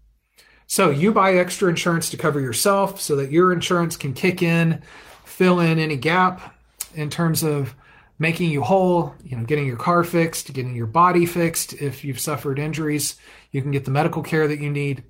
So 0.68 0.90
you 0.90 1.12
buy 1.12 1.36
extra 1.36 1.70
insurance 1.70 2.10
to 2.10 2.18
cover 2.18 2.40
yourself 2.40 3.02
so 3.02 3.16
that 3.18 3.32
your 3.32 3.52
insurance 3.52 3.98
can 3.98 4.14
kick 4.14 4.42
in, 4.42 4.82
fill 5.26 5.60
in 5.60 5.80
any 5.80 5.98
gap 5.98 6.56
in 6.96 7.10
terms 7.10 7.44
of 7.44 7.76
making 8.18 8.52
you 8.52 8.62
whole, 8.62 9.14
you 9.24 9.36
know, 9.36 9.44
getting 9.44 9.66
your 9.66 9.78
car 9.78 10.04
fixed, 10.04 10.54
getting 10.54 10.76
your 10.76 10.88
body 10.88 11.26
fixed. 11.26 11.74
If 11.74 12.04
you've 12.04 12.20
suffered 12.20 12.60
injuries, 12.60 13.16
you 13.52 13.62
can 13.62 13.72
get 13.72 13.84
the 13.84 13.92
medical 13.92 14.24
care 14.24 14.48
that 14.48 14.60
you 14.60 14.70
need. 14.70 15.04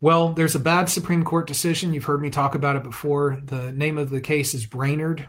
Well, 0.00 0.34
there's 0.34 0.54
a 0.54 0.60
bad 0.60 0.90
Supreme 0.90 1.24
Court 1.24 1.46
decision. 1.46 1.94
You've 1.94 2.04
heard 2.04 2.20
me 2.20 2.30
talk 2.30 2.54
about 2.54 2.76
it 2.76 2.82
before. 2.82 3.40
The 3.42 3.72
name 3.72 3.96
of 3.96 4.10
the 4.10 4.20
case 4.20 4.52
is 4.52 4.66
Brainard 4.66 5.28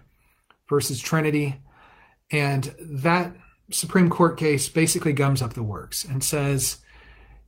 versus 0.67 0.99
Trinity. 0.99 1.61
And 2.31 2.75
that 2.79 3.33
Supreme 3.71 4.09
Court 4.09 4.37
case 4.37 4.67
basically 4.67 5.13
gums 5.13 5.41
up 5.41 5.53
the 5.53 5.63
works 5.63 6.03
and 6.03 6.23
says 6.23 6.79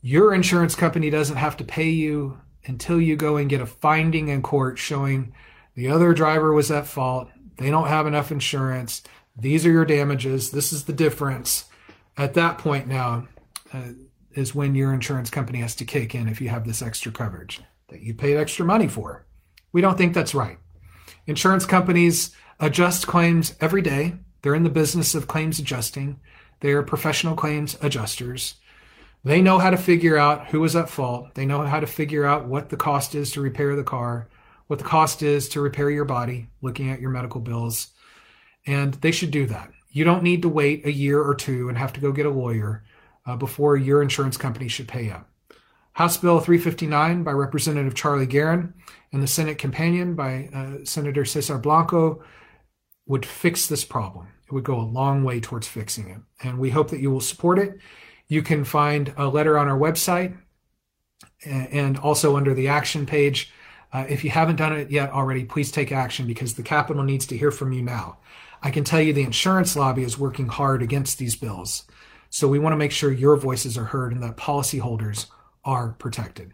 your 0.02 0.34
insurance 0.34 0.76
company 0.76 1.10
doesn't 1.10 1.36
have 1.36 1.58
to 1.58 1.64
pay 1.64 1.90
you 1.90 2.40
until 2.66 3.02
you 3.02 3.16
go 3.16 3.38
and 3.38 3.50
get 3.50 3.62
a 3.62 3.66
finding 3.66 4.30
in 4.30 4.42
court 4.42 4.78
showing 4.78 5.34
the 5.76 5.90
other 5.90 6.14
driver 6.14 6.54
was 6.54 6.72
at 6.72 6.88
fault. 6.88 7.30
They 7.58 7.70
don't 7.70 7.88
have 7.88 8.08
enough 8.08 8.32
insurance. 8.32 9.02
These 9.38 9.66
are 9.66 9.72
your 9.72 9.86
damages. 9.86 10.52
This 10.52 10.72
is 10.72 10.86
the 10.86 10.94
difference. 10.94 11.66
At 12.18 12.34
that 12.36 12.58
point 12.58 12.88
now 12.88 13.28
uh, 13.74 13.90
is 14.34 14.56
when 14.56 14.76
your 14.76 14.94
insurance 14.94 15.30
company 15.30 15.60
has 15.60 15.76
to 15.76 15.86
kick 15.86 16.14
in 16.16 16.28
if 16.28 16.42
you 16.42 16.50
have 16.50 16.66
this 16.66 16.82
extra 16.82 17.12
coverage 17.12 17.62
that 17.90 18.02
you 18.02 18.14
paid 18.14 18.38
extra 18.38 18.66
money 18.66 18.88
for. 18.88 19.26
We 19.72 19.82
don't 19.82 19.98
think 19.98 20.14
that's 20.14 20.36
right. 20.36 20.58
Insurance 21.28 21.66
companies 21.66 22.36
adjust 22.60 23.08
claims 23.08 23.56
every 23.62 23.82
day. 23.82 24.16
They're 24.42 24.56
in 24.56 24.64
the 24.64 24.70
business 24.70 25.16
of 25.16 25.28
claims 25.28 25.60
adjusting. 25.60 26.20
They're 26.62 26.84
professional 26.84 27.36
claims 27.36 27.78
adjusters. 27.82 28.56
They 29.24 29.42
know 29.42 29.60
how 29.60 29.70
to 29.70 29.78
figure 29.78 30.18
out 30.18 30.48
who 30.48 30.62
was 30.62 30.76
at 30.76 30.90
fault. 30.90 31.36
They 31.36 31.46
know 31.46 31.66
how 31.66 31.80
to 31.80 31.88
figure 31.88 32.26
out 32.26 32.48
what 32.48 32.70
the 32.70 32.78
cost 32.78 33.16
is 33.16 33.32
to 33.34 33.42
repair 33.42 33.76
the 33.76 33.84
car, 33.84 34.30
what 34.68 34.80
the 34.80 34.86
cost 34.86 35.22
is 35.22 35.50
to 35.50 35.62
repair 35.62 35.90
your 35.90 36.06
body, 36.06 36.48
looking 36.62 36.90
at 36.90 37.02
your 37.02 37.10
medical 37.10 37.42
bills. 37.42 37.90
And 38.66 38.94
they 38.96 39.12
should 39.12 39.32
do 39.32 39.46
that. 39.48 39.72
You 39.92 40.04
don't 40.04 40.24
need 40.24 40.42
to 40.44 40.50
wait 40.50 40.86
a 40.86 40.92
year 40.92 41.22
or 41.22 41.36
two 41.36 41.68
and 41.68 41.78
have 41.78 41.94
to 41.94 42.00
go 42.00 42.12
get 42.12 42.26
a 42.26 42.30
lawyer 42.30 42.84
uh, 43.30 43.36
before 43.36 43.78
your 43.78 44.02
insurance 44.02 44.38
company 44.38 44.68
should 44.68 44.88
pay 44.88 45.12
up. 45.12 45.30
House 45.94 46.18
Bill 46.18 46.40
359 46.40 47.24
by 47.24 47.32
Representative 47.32 47.94
Charlie 47.94 48.26
Geren 48.26 48.74
and 49.12 49.22
the 49.22 49.28
Senate 49.28 49.60
companion 49.60 50.16
by 50.16 50.50
uh, 50.54 50.84
Senator 50.84 51.26
Cesar 51.26 51.60
Blanco 51.60 52.24
would 53.06 53.26
fix 53.26 53.68
this 53.68 53.84
problem. 53.84 54.28
It 54.48 54.54
would 54.54 54.64
go 54.64 54.80
a 54.80 54.82
long 54.82 55.24
way 55.24 55.40
towards 55.40 55.68
fixing 55.68 56.10
it. 56.10 56.20
And 56.44 56.58
we 56.58 56.72
hope 56.72 56.90
that 56.90 57.02
you 57.02 57.12
will 57.12 57.22
support 57.22 57.60
it. 57.60 57.78
You 58.28 58.42
can 58.42 58.64
find 58.64 59.14
a 59.18 59.28
letter 59.28 59.60
on 59.60 59.68
our 59.68 59.78
website 59.78 60.36
and 61.46 61.98
also 62.00 62.36
under 62.36 62.56
the 62.56 62.68
action 62.68 63.06
page. 63.06 63.52
Uh, 63.94 64.06
if 64.10 64.24
you 64.24 64.32
haven't 64.32 64.56
done 64.56 64.74
it 64.74 64.90
yet 64.90 65.12
already, 65.12 65.44
please 65.44 65.72
take 65.72 65.92
action 65.92 66.26
because 66.26 66.56
the 66.56 66.64
Capitol 66.64 67.04
needs 67.04 67.28
to 67.28 67.38
hear 67.38 67.52
from 67.52 67.74
you 67.74 67.84
now. 67.84 68.18
I 68.62 68.72
can 68.72 68.84
tell 68.84 69.02
you 69.02 69.14
the 69.14 69.22
insurance 69.22 69.76
lobby 69.76 70.04
is 70.04 70.18
working 70.18 70.48
hard 70.48 70.82
against 70.82 71.18
these 71.18 71.36
bills. 71.36 71.84
So 72.30 72.48
we 72.48 72.60
want 72.60 72.74
to 72.74 72.78
make 72.78 72.92
sure 72.92 73.12
your 73.12 73.36
voices 73.38 73.78
are 73.78 73.86
heard 73.86 74.14
and 74.14 74.22
that 74.24 74.38
policyholders 74.38 75.28
are 75.66 75.90
protected. 75.94 76.52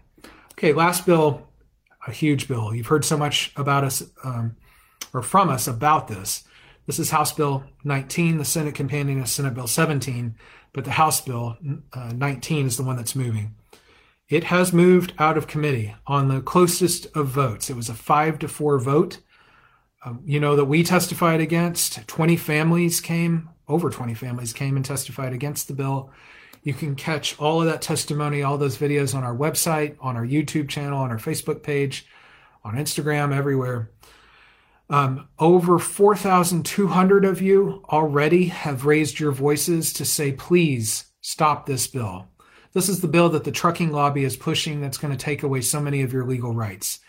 Okay, 0.53 0.73
last 0.73 1.05
bill, 1.05 1.47
a 2.07 2.11
huge 2.11 2.47
bill. 2.47 2.73
You've 2.73 2.87
heard 2.87 3.05
so 3.05 3.17
much 3.17 3.51
about 3.55 3.83
us 3.83 4.03
um, 4.23 4.55
or 5.13 5.21
from 5.21 5.49
us 5.49 5.67
about 5.67 6.07
this. 6.07 6.43
This 6.85 6.99
is 6.99 7.09
House 7.09 7.33
Bill 7.33 7.63
19. 7.83 8.37
The 8.37 8.45
Senate 8.45 8.75
companion 8.75 9.21
is 9.21 9.31
Senate 9.31 9.53
Bill 9.53 9.67
17 9.67 10.35
but 10.75 10.83
the 10.83 10.91
House 10.91 11.21
bill 11.21 11.57
uh, 11.93 12.11
19 12.13 12.67
is 12.67 12.75
the 12.75 12.83
one 12.83 12.97
that's 12.97 13.15
moving. 13.15 13.55
It 14.27 14.45
has 14.45 14.73
moved 14.73 15.13
out 15.17 15.37
of 15.37 15.47
committee 15.47 15.95
on 16.05 16.27
the 16.27 16.41
closest 16.41 17.07
of 17.15 17.27
votes. 17.27 17.69
It 17.69 17.77
was 17.77 17.87
a 17.87 17.93
five 17.93 18.39
to 18.39 18.49
four 18.49 18.77
vote. 18.77 19.19
Um, 20.03 20.21
you 20.25 20.39
know 20.39 20.57
that 20.57 20.65
we 20.65 20.83
testified 20.83 21.39
against. 21.39 22.05
20 22.07 22.35
families 22.35 22.99
came, 22.99 23.49
over 23.67 23.89
20 23.89 24.13
families 24.13 24.53
came 24.53 24.75
and 24.75 24.85
testified 24.85 25.33
against 25.33 25.67
the 25.67 25.73
bill. 25.73 26.11
You 26.63 26.73
can 26.73 26.95
catch 26.95 27.39
all 27.39 27.61
of 27.61 27.67
that 27.67 27.81
testimony, 27.81 28.41
all 28.41 28.57
those 28.57 28.77
videos 28.77 29.13
on 29.13 29.23
our 29.23 29.35
website, 29.35 29.95
on 29.99 30.15
our 30.15 30.25
YouTube 30.25 30.67
channel, 30.67 30.99
on 30.99 31.11
our 31.11 31.19
Facebook 31.19 31.61
page, 31.61 32.07
on 32.63 32.75
Instagram, 32.75 33.35
everywhere. 33.35 33.91
Um, 34.89 35.27
over 35.39 35.79
4,200 35.79 37.25
of 37.25 37.41
you 37.41 37.83
already 37.89 38.45
have 38.47 38.85
raised 38.85 39.19
your 39.19 39.31
voices 39.31 39.93
to 39.93 40.05
say, 40.05 40.31
please 40.31 41.05
stop 41.21 41.65
this 41.65 41.87
bill. 41.87 42.27
This 42.73 42.89
is 42.89 43.01
the 43.01 43.07
bill 43.07 43.29
that 43.29 43.43
the 43.43 43.51
trucking 43.51 43.91
lobby 43.91 44.23
is 44.23 44.35
pushing 44.35 44.81
that's 44.81 44.97
going 44.97 45.15
to 45.15 45.23
take 45.23 45.43
away 45.43 45.61
so 45.61 45.79
many 45.79 46.01
of 46.01 46.13
your 46.13 46.25
legal 46.25 46.53
rights. 46.53 46.99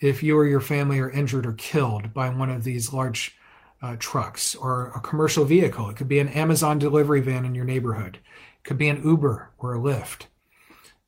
If 0.00 0.22
you 0.22 0.36
or 0.36 0.46
your 0.46 0.60
family 0.60 0.98
are 1.00 1.10
injured 1.10 1.46
or 1.46 1.54
killed 1.54 2.12
by 2.12 2.28
one 2.28 2.50
of 2.50 2.64
these 2.64 2.92
large 2.92 3.35
uh, 3.82 3.96
trucks 3.98 4.54
or 4.54 4.92
a 4.94 5.00
commercial 5.00 5.44
vehicle, 5.44 5.88
it 5.90 5.96
could 5.96 6.08
be 6.08 6.18
an 6.18 6.28
Amazon 6.28 6.78
delivery 6.78 7.20
van 7.20 7.44
in 7.44 7.54
your 7.54 7.64
neighborhood, 7.64 8.16
it 8.16 8.64
could 8.64 8.78
be 8.78 8.88
an 8.88 9.02
Uber 9.02 9.50
or 9.58 9.74
a 9.74 9.78
Lyft. 9.78 10.26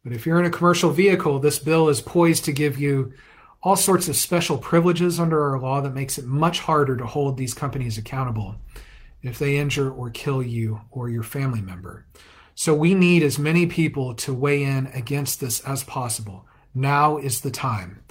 But 0.04 0.12
if 0.12 0.26
you're 0.26 0.38
in 0.38 0.46
a 0.46 0.50
commercial 0.50 0.90
vehicle, 0.90 1.38
this 1.38 1.59
bill 1.59 1.88
is 1.88 2.00
poised 2.00 2.44
to 2.44 2.52
give 2.52 2.78
you 2.78 3.12
all 3.62 3.76
sorts 3.76 4.09
of 4.09 4.16
special 4.16 4.57
privileges 4.57 5.18
under 5.18 5.42
our 5.42 5.59
law 5.59 5.81
that 5.81 5.94
makes 5.94 6.16
it 6.18 6.24
much 6.24 6.61
harder 6.61 6.96
to 6.96 7.07
hold 7.07 7.37
these 7.37 7.54
companies 7.54 7.98
accountable 7.98 8.57
if 9.22 9.38
they 9.38 9.59
injure 9.59 9.90
or 9.90 10.11
kill 10.11 10.42
you 10.42 10.81
or 10.90 11.09
your 11.09 11.24
family 11.24 11.61
member. 11.61 12.07
So 12.54 12.74
we 12.74 12.94
need 12.94 13.22
as 13.22 13.38
many 13.38 13.66
people 13.66 14.14
to 14.14 14.33
weigh 14.33 14.62
in 14.62 14.87
against 14.88 15.40
this 15.40 15.61
as 15.61 15.85
possible. 15.85 16.46
Now 16.74 17.18
is 17.18 17.40
the 17.40 17.50
time. 17.50 18.02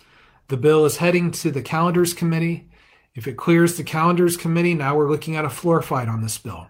The 0.50 0.58
bill 0.58 0.86
is 0.86 0.98
heading 0.98 1.32
to 1.32 1.52
the 1.52 1.62
calendars 1.62 2.14
committee. 2.14 2.70
If 3.18 3.28
it 3.28 3.36
clears 3.36 3.76
the 3.76 3.84
calendars 3.84 4.38
committee, 4.38 4.76
now 4.76 4.96
we're 4.96 5.10
looking 5.10 5.36
at 5.36 5.44
a 5.44 5.50
floor 5.50 5.82
fight 5.82 6.08
on 6.08 6.22
this 6.22 6.38
bill. 6.38 6.68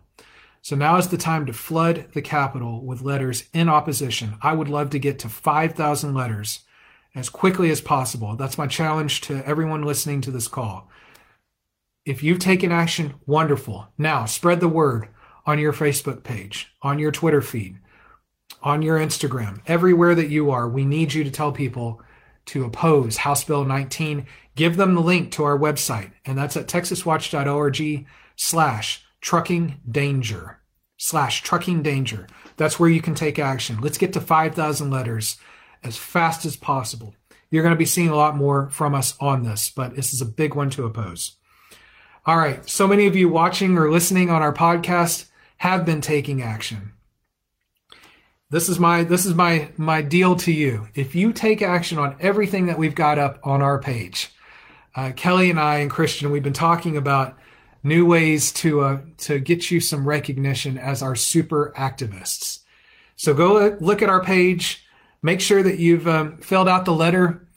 So 0.61 0.77
now 0.77 0.95
is 0.95 1.09
the 1.09 1.17
time 1.17 1.45
to 1.45 1.51
flood 1.51 2.05
the 2.13 2.21
Capitol 2.21 2.85
with 2.85 3.01
letters 3.01 3.43
in 3.53 3.67
opposition. 3.67 4.37
I 4.41 4.53
would 4.53 4.69
love 4.69 4.89
to 4.91 4.99
get 4.99 5.19
to 5.19 5.29
5,000 5.29 6.13
letters 6.13 6.61
as 7.13 7.27
quickly 7.27 7.69
as 7.69 7.81
possible. 7.81 8.37
That's 8.37 8.57
my 8.57 8.65
challenge 8.65 9.19
to 9.21 9.45
everyone 9.45 9.81
listening 9.81 10.21
to 10.21 10.31
this 10.31 10.47
call. 10.47 10.89
If 12.05 12.23
you've 12.23 12.39
taken 12.39 12.71
action, 12.71 13.15
wonderful. 13.25 13.89
Now 13.97 14.23
spread 14.23 14.61
the 14.61 14.69
word 14.69 15.09
on 15.45 15.59
your 15.59 15.73
Facebook 15.73 16.23
page, 16.23 16.71
on 16.81 16.97
your 16.97 17.11
Twitter 17.11 17.41
feed, 17.41 17.77
on 18.63 18.81
your 18.81 18.97
Instagram, 18.97 19.59
everywhere 19.67 20.15
that 20.15 20.29
you 20.29 20.49
are, 20.51 20.69
we 20.69 20.85
need 20.85 21.13
you 21.13 21.25
to 21.25 21.31
tell 21.31 21.51
people 21.51 22.01
to 22.45 22.63
oppose 22.63 23.17
House 23.17 23.43
Bill 23.43 23.65
19. 23.65 24.25
Give 24.57 24.75
them 24.75 24.95
the 24.95 25.01
link 25.01 25.31
to 25.33 25.45
our 25.45 25.57
website, 25.57 26.11
and 26.25 26.37
that's 26.37 26.57
at 26.57 26.67
texaswatch.org 26.67 28.05
slash 28.35 29.05
trucking 29.21 29.79
danger 29.89 30.59
slash 30.97 31.43
trucking 31.43 31.83
danger. 31.83 32.27
That's 32.57 32.79
where 32.79 32.89
you 32.89 33.01
can 33.01 33.15
take 33.15 33.39
action. 33.39 33.79
Let's 33.79 33.97
get 33.97 34.13
to 34.13 34.21
5,000 34.21 34.89
letters 34.89 35.37
as 35.83 35.95
fast 35.95 36.45
as 36.45 36.55
possible. 36.55 37.15
You're 37.49 37.63
going 37.63 37.75
to 37.75 37.79
be 37.79 37.85
seeing 37.85 38.09
a 38.09 38.15
lot 38.15 38.35
more 38.35 38.69
from 38.71 38.93
us 38.93 39.15
on 39.21 39.43
this, 39.43 39.69
but 39.69 39.95
this 39.95 40.13
is 40.13 40.21
a 40.21 40.25
big 40.25 40.55
one 40.55 40.69
to 40.71 40.85
oppose. 40.85 41.37
All 42.25 42.37
right. 42.37 42.67
So 42.67 42.87
many 42.87 43.05
of 43.05 43.15
you 43.15 43.29
watching 43.29 43.77
or 43.77 43.89
listening 43.89 44.29
on 44.29 44.41
our 44.41 44.53
podcast 44.53 45.29
have 45.57 45.85
been 45.85 46.01
taking 46.01 46.41
action. 46.41 46.93
This 48.49 48.69
is 48.69 48.79
my 48.79 49.03
this 49.03 49.25
is 49.25 49.33
my 49.33 49.69
my 49.75 50.01
deal 50.01 50.35
to 50.37 50.51
you. 50.53 50.87
If 50.95 51.15
you 51.15 51.33
take 51.33 51.61
action 51.61 51.97
on 51.97 52.15
everything 52.19 52.67
that 52.67 52.77
we've 52.77 52.95
got 52.95 53.19
up 53.19 53.39
on 53.43 53.61
our 53.61 53.77
page, 53.77 54.31
uh, 54.97 55.11
Kelly 55.15 55.51
and 55.51 55.59
I 55.59 55.77
and 55.77 55.91
Christian, 55.91 56.31
we've 56.31 56.43
been 56.43 56.53
talking 56.53 56.97
about 56.97 57.37
new 57.83 58.05
ways 58.05 58.51
to 58.53 58.81
uh, 58.81 58.99
to 59.19 59.39
get 59.39 59.69
you 59.69 59.79
some 59.79 60.07
recognition 60.07 60.77
as 60.77 61.03
our 61.03 61.15
super 61.15 61.71
activists. 61.77 62.63
So 63.15 63.33
go 63.35 63.77
look 63.79 64.01
at 64.01 64.09
our 64.09 64.23
page. 64.23 64.83
Make 65.21 65.39
sure 65.39 65.61
that 65.61 65.77
you've 65.77 66.07
um, 66.07 66.37
filled 66.37 66.67
out 66.67 66.85
the 66.85 66.93
letter 66.93 67.47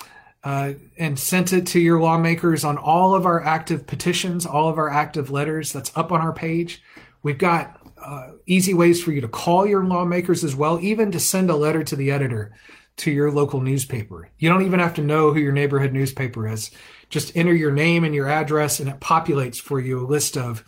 uh, 0.45 0.75
and 0.99 1.19
sent 1.19 1.55
it 1.55 1.67
to 1.69 1.81
your 1.81 2.01
lawmakers 2.01 2.63
on 2.63 2.77
all 2.77 3.15
of 3.15 3.25
our 3.25 3.43
active 3.43 3.87
petitions, 3.87 4.45
all 4.45 4.69
of 4.69 4.77
our 4.77 4.91
active 4.91 5.31
letters. 5.31 5.73
That's 5.73 5.97
up 5.97 6.13
on 6.13 6.21
our 6.21 6.33
page. 6.33 6.83
We've 7.23 7.39
got 7.39 7.81
uh, 8.03 8.33
easy 8.47 8.75
ways 8.75 9.03
for 9.03 9.13
you 9.13 9.21
to 9.23 9.29
call 9.29 9.67
your 9.67 9.85
lawmakers 9.85 10.45
as 10.45 10.55
well, 10.55 10.79
even 10.81 11.11
to 11.13 11.21
send 11.21 11.51
a 11.51 11.57
letter 11.57 11.85
to 11.85 11.97
the 11.97 12.11
editor 12.11 12.53
to 12.99 13.11
your 13.11 13.31
local 13.31 13.61
newspaper. 13.63 14.29
You 14.39 14.51
don't 14.51 14.67
even 14.67 14.81
have 14.81 14.95
to 14.95 15.03
know 15.03 15.33
who 15.33 15.41
your 15.41 15.53
neighborhood 15.53 15.93
newspaper 15.93 16.47
is. 16.47 16.71
Just 17.11 17.37
enter 17.37 17.53
your 17.53 17.73
name 17.73 18.05
and 18.05 18.15
your 18.15 18.29
address, 18.29 18.81
and 18.81 18.89
it 18.89 19.01
populates 19.01 19.61
for 19.61 19.81
you 19.81 20.01
a 20.01 20.07
list 20.07 20.37
of, 20.37 20.65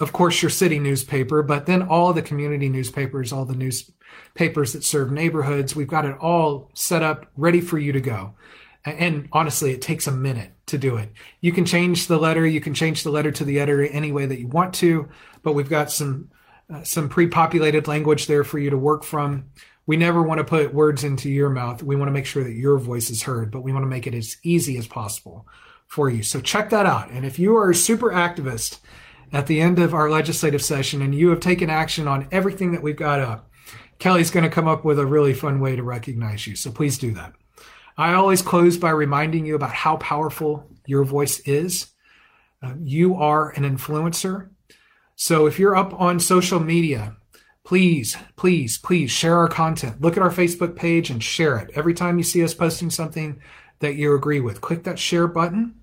of 0.00 0.12
course, 0.12 0.42
your 0.42 0.50
city 0.50 0.78
newspaper, 0.78 1.42
but 1.42 1.66
then 1.66 1.82
all 1.82 2.12
the 2.12 2.22
community 2.22 2.68
newspapers, 2.68 3.32
all 3.32 3.44
the 3.44 3.54
newspapers 3.54 4.72
that 4.72 4.84
serve 4.84 5.10
neighborhoods. 5.10 5.74
We've 5.74 5.88
got 5.88 6.04
it 6.04 6.18
all 6.18 6.70
set 6.74 7.02
up, 7.02 7.26
ready 7.36 7.60
for 7.60 7.78
you 7.78 7.92
to 7.92 8.00
go. 8.00 8.34
And 8.84 9.28
honestly, 9.32 9.72
it 9.72 9.82
takes 9.82 10.06
a 10.06 10.12
minute 10.12 10.52
to 10.66 10.78
do 10.78 10.96
it. 10.96 11.12
You 11.40 11.52
can 11.52 11.64
change 11.64 12.06
the 12.06 12.18
letter. 12.18 12.46
You 12.46 12.60
can 12.60 12.74
change 12.74 13.02
the 13.02 13.10
letter 13.10 13.30
to 13.32 13.44
the 13.44 13.60
editor 13.60 13.84
any 13.84 14.12
way 14.12 14.26
that 14.26 14.38
you 14.38 14.46
want 14.46 14.74
to, 14.76 15.08
but 15.42 15.52
we've 15.52 15.68
got 15.68 15.90
some 15.90 16.30
uh, 16.72 16.82
some 16.82 17.08
pre-populated 17.08 17.88
language 17.88 18.26
there 18.26 18.44
for 18.44 18.58
you 18.58 18.68
to 18.68 18.76
work 18.76 19.02
from. 19.02 19.46
We 19.86 19.96
never 19.96 20.22
want 20.22 20.38
to 20.38 20.44
put 20.44 20.74
words 20.74 21.02
into 21.02 21.30
your 21.30 21.48
mouth. 21.48 21.82
We 21.82 21.96
want 21.96 22.08
to 22.08 22.12
make 22.12 22.26
sure 22.26 22.44
that 22.44 22.52
your 22.52 22.78
voice 22.78 23.08
is 23.08 23.22
heard, 23.22 23.50
but 23.50 23.62
we 23.62 23.72
want 23.72 23.84
to 23.84 23.88
make 23.88 24.06
it 24.06 24.14
as 24.14 24.36
easy 24.42 24.76
as 24.76 24.86
possible 24.86 25.46
for 25.88 26.08
you. 26.08 26.22
So 26.22 26.40
check 26.40 26.70
that 26.70 26.86
out. 26.86 27.10
And 27.10 27.24
if 27.24 27.38
you 27.38 27.56
are 27.56 27.70
a 27.70 27.74
super 27.74 28.10
activist 28.10 28.78
at 29.32 29.46
the 29.46 29.60
end 29.60 29.78
of 29.78 29.94
our 29.94 30.08
legislative 30.08 30.62
session 30.62 31.02
and 31.02 31.14
you 31.14 31.30
have 31.30 31.40
taken 31.40 31.70
action 31.70 32.06
on 32.06 32.28
everything 32.30 32.72
that 32.72 32.82
we've 32.82 32.96
got 32.96 33.20
up, 33.20 33.50
Kelly's 33.98 34.30
going 34.30 34.44
to 34.44 34.50
come 34.50 34.68
up 34.68 34.84
with 34.84 34.98
a 34.98 35.06
really 35.06 35.34
fun 35.34 35.60
way 35.60 35.74
to 35.74 35.82
recognize 35.82 36.46
you. 36.46 36.54
So 36.54 36.70
please 36.70 36.98
do 36.98 37.12
that. 37.14 37.32
I 37.96 38.14
always 38.14 38.42
close 38.42 38.76
by 38.76 38.90
reminding 38.90 39.44
you 39.44 39.56
about 39.56 39.72
how 39.72 39.96
powerful 39.96 40.70
your 40.86 41.04
voice 41.04 41.40
is. 41.40 41.88
Uh, 42.62 42.74
you 42.80 43.16
are 43.16 43.50
an 43.50 43.64
influencer. 43.64 44.50
So 45.16 45.46
if 45.46 45.58
you're 45.58 45.74
up 45.74 45.98
on 45.98 46.20
social 46.20 46.60
media, 46.60 47.16
please, 47.64 48.16
please, 48.36 48.78
please 48.78 49.10
share 49.10 49.36
our 49.36 49.48
content. 49.48 50.00
Look 50.00 50.16
at 50.16 50.22
our 50.22 50.30
Facebook 50.30 50.76
page 50.76 51.10
and 51.10 51.22
share 51.22 51.58
it. 51.58 51.70
Every 51.74 51.94
time 51.94 52.18
you 52.18 52.24
see 52.24 52.44
us 52.44 52.54
posting 52.54 52.90
something 52.90 53.40
that 53.80 53.94
you 53.94 54.14
agree 54.14 54.40
with, 54.40 54.60
click 54.60 54.84
that 54.84 54.98
share 54.98 55.26
button. 55.26 55.74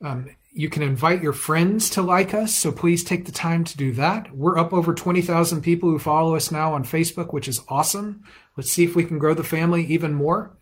Um, 0.00 0.30
you 0.54 0.68
can 0.68 0.82
invite 0.82 1.22
your 1.22 1.32
friends 1.32 1.88
to 1.90 2.02
like 2.02 2.34
us, 2.34 2.54
so 2.54 2.70
please 2.72 3.02
take 3.02 3.24
the 3.24 3.32
time 3.32 3.64
to 3.64 3.76
do 3.76 3.92
that. 3.92 4.34
We're 4.36 4.58
up 4.58 4.72
over 4.72 4.92
20,000 4.92 5.62
people 5.62 5.88
who 5.88 5.98
follow 5.98 6.36
us 6.36 6.50
now 6.50 6.74
on 6.74 6.84
Facebook, 6.84 7.32
which 7.32 7.48
is 7.48 7.62
awesome. 7.68 8.24
Let's 8.56 8.70
see 8.70 8.84
if 8.84 8.94
we 8.94 9.04
can 9.04 9.18
grow 9.18 9.32
the 9.32 9.44
family 9.44 9.84
even 9.86 10.12
more. 10.12 10.54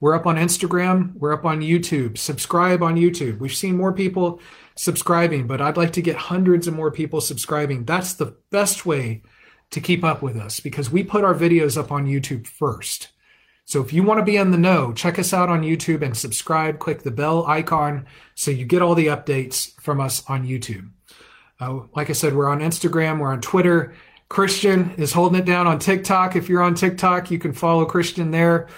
We're 0.00 0.14
up 0.14 0.26
on 0.26 0.36
Instagram. 0.36 1.14
We're 1.14 1.32
up 1.32 1.44
on 1.44 1.60
YouTube. 1.60 2.18
Subscribe 2.18 2.82
on 2.82 2.96
YouTube. 2.96 3.38
We've 3.38 3.54
seen 3.54 3.76
more 3.76 3.92
people 3.92 4.40
subscribing, 4.76 5.46
but 5.46 5.60
I'd 5.60 5.76
like 5.76 5.94
to 5.94 6.02
get 6.02 6.16
hundreds 6.16 6.68
of 6.68 6.74
more 6.74 6.90
people 6.90 7.20
subscribing. 7.20 7.84
That's 7.84 8.14
the 8.14 8.36
best 8.50 8.86
way 8.86 9.22
to 9.70 9.80
keep 9.80 10.04
up 10.04 10.22
with 10.22 10.36
us 10.36 10.60
because 10.60 10.90
we 10.90 11.02
put 11.02 11.24
our 11.24 11.34
videos 11.34 11.76
up 11.76 11.90
on 11.90 12.06
YouTube 12.06 12.46
first. 12.46 13.08
So 13.68 13.82
if 13.82 13.92
you 13.92 14.02
want 14.02 14.16
to 14.16 14.24
be 14.24 14.38
in 14.38 14.50
the 14.50 14.56
know, 14.56 14.94
check 14.94 15.18
us 15.18 15.34
out 15.34 15.50
on 15.50 15.60
YouTube 15.60 16.00
and 16.00 16.16
subscribe. 16.16 16.78
Click 16.78 17.02
the 17.02 17.10
bell 17.10 17.44
icon 17.46 18.06
so 18.34 18.50
you 18.50 18.64
get 18.64 18.80
all 18.80 18.94
the 18.94 19.08
updates 19.08 19.78
from 19.78 20.00
us 20.00 20.24
on 20.26 20.46
YouTube. 20.46 20.88
Uh, 21.60 21.80
like 21.94 22.08
I 22.08 22.14
said, 22.14 22.34
we're 22.34 22.48
on 22.48 22.60
Instagram, 22.60 23.18
we're 23.20 23.30
on 23.30 23.42
Twitter. 23.42 23.94
Christian 24.30 24.92
is 24.96 25.12
holding 25.12 25.38
it 25.38 25.44
down 25.44 25.66
on 25.66 25.78
TikTok. 25.78 26.34
If 26.34 26.48
you're 26.48 26.62
on 26.62 26.74
TikTok, 26.76 27.30
you 27.30 27.38
can 27.38 27.52
follow 27.52 27.84
Christian 27.84 28.30
there 28.30 28.68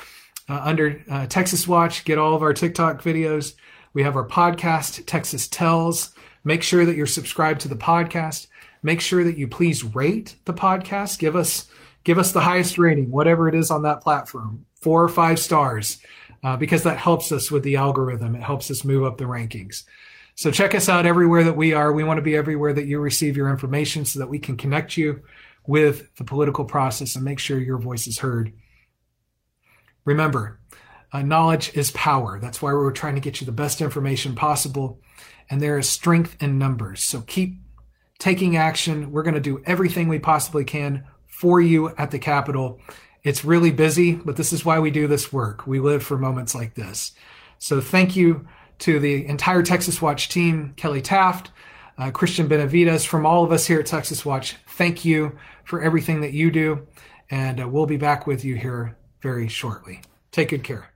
uh, 0.48 0.60
under 0.64 1.00
uh, 1.08 1.26
Texas 1.28 1.68
Watch, 1.68 2.04
get 2.04 2.18
all 2.18 2.34
of 2.34 2.42
our 2.42 2.52
TikTok 2.52 3.00
videos. 3.00 3.54
We 3.92 4.02
have 4.02 4.16
our 4.16 4.26
podcast, 4.26 5.06
Texas 5.06 5.46
Tales. 5.46 6.16
Make 6.42 6.64
sure 6.64 6.84
that 6.84 6.96
you're 6.96 7.06
subscribed 7.06 7.60
to 7.60 7.68
the 7.68 7.76
podcast. 7.76 8.48
Make 8.82 9.00
sure 9.00 9.22
that 9.22 9.38
you 9.38 9.46
please 9.46 9.84
rate 9.84 10.34
the 10.46 10.54
podcast. 10.54 11.20
Give 11.20 11.36
us 11.36 11.68
give 12.04 12.18
us 12.18 12.32
the 12.32 12.40
highest 12.40 12.78
rating, 12.78 13.10
whatever 13.10 13.48
it 13.48 13.54
is 13.54 13.70
on 13.70 13.82
that 13.82 14.00
platform, 14.00 14.64
four 14.80 15.02
or 15.02 15.08
five 15.08 15.38
stars, 15.38 15.98
uh, 16.42 16.56
because 16.56 16.82
that 16.84 16.98
helps 16.98 17.32
us 17.32 17.50
with 17.50 17.62
the 17.62 17.76
algorithm. 17.76 18.34
It 18.34 18.42
helps 18.42 18.70
us 18.70 18.84
move 18.84 19.04
up 19.04 19.18
the 19.18 19.24
rankings. 19.24 19.84
So 20.34 20.50
check 20.50 20.74
us 20.74 20.88
out 20.88 21.04
everywhere 21.04 21.44
that 21.44 21.56
we 21.56 21.74
are. 21.74 21.92
We 21.92 22.04
want 22.04 22.18
to 22.18 22.22
be 22.22 22.36
everywhere 22.36 22.72
that 22.72 22.86
you 22.86 22.98
receive 22.98 23.36
your 23.36 23.50
information 23.50 24.04
so 24.04 24.20
that 24.20 24.30
we 24.30 24.38
can 24.38 24.56
connect 24.56 24.96
you 24.96 25.22
with 25.66 26.14
the 26.16 26.24
political 26.24 26.64
process 26.64 27.14
and 27.14 27.24
make 27.24 27.38
sure 27.38 27.58
your 27.58 27.78
voice 27.78 28.06
is 28.06 28.18
heard. 28.18 28.52
Remember, 30.06 30.58
uh, 31.12 31.22
knowledge 31.22 31.72
is 31.74 31.90
power. 31.90 32.38
That's 32.40 32.62
why 32.62 32.72
we're 32.72 32.92
trying 32.92 33.16
to 33.16 33.20
get 33.20 33.40
you 33.40 33.44
the 33.44 33.52
best 33.52 33.80
information 33.80 34.34
possible. 34.34 35.00
And 35.50 35.60
there 35.60 35.78
is 35.78 35.88
strength 35.88 36.36
in 36.40 36.58
numbers. 36.58 37.02
So 37.02 37.20
keep 37.20 37.60
taking 38.18 38.56
action. 38.56 39.12
We're 39.12 39.24
going 39.24 39.34
to 39.34 39.40
do 39.40 39.62
everything 39.66 40.08
we 40.08 40.20
possibly 40.20 40.64
can 40.64 41.04
for 41.40 41.58
you 41.58 41.88
at 41.96 42.10
the 42.10 42.18
Capitol. 42.18 42.78
It's 43.22 43.46
really 43.46 43.70
busy, 43.70 44.12
but 44.12 44.36
this 44.36 44.52
is 44.52 44.62
why 44.62 44.78
we 44.78 44.90
do 44.90 45.06
this 45.06 45.32
work. 45.32 45.66
We 45.66 45.80
live 45.80 46.02
for 46.02 46.18
moments 46.18 46.54
like 46.54 46.74
this. 46.74 47.12
So 47.58 47.80
thank 47.80 48.14
you 48.14 48.46
to 48.80 49.00
the 49.00 49.24
entire 49.26 49.62
Texas 49.62 50.02
Watch 50.02 50.28
team, 50.28 50.74
Kelly 50.76 51.00
Taft, 51.00 51.50
uh, 51.96 52.10
Christian 52.10 52.46
Benavides, 52.46 53.06
from 53.06 53.24
all 53.24 53.42
of 53.42 53.52
us 53.52 53.66
here 53.66 53.80
at 53.80 53.86
Texas 53.86 54.22
Watch. 54.22 54.56
Thank 54.68 55.06
you 55.06 55.38
for 55.64 55.80
everything 55.80 56.20
that 56.20 56.34
you 56.34 56.50
do. 56.50 56.86
And 57.30 57.58
uh, 57.58 57.66
we'll 57.66 57.86
be 57.86 57.96
back 57.96 58.26
with 58.26 58.44
you 58.44 58.56
here 58.56 58.98
very 59.22 59.48
shortly. 59.48 60.02
Take 60.32 60.50
good 60.50 60.62
care. 60.62 60.90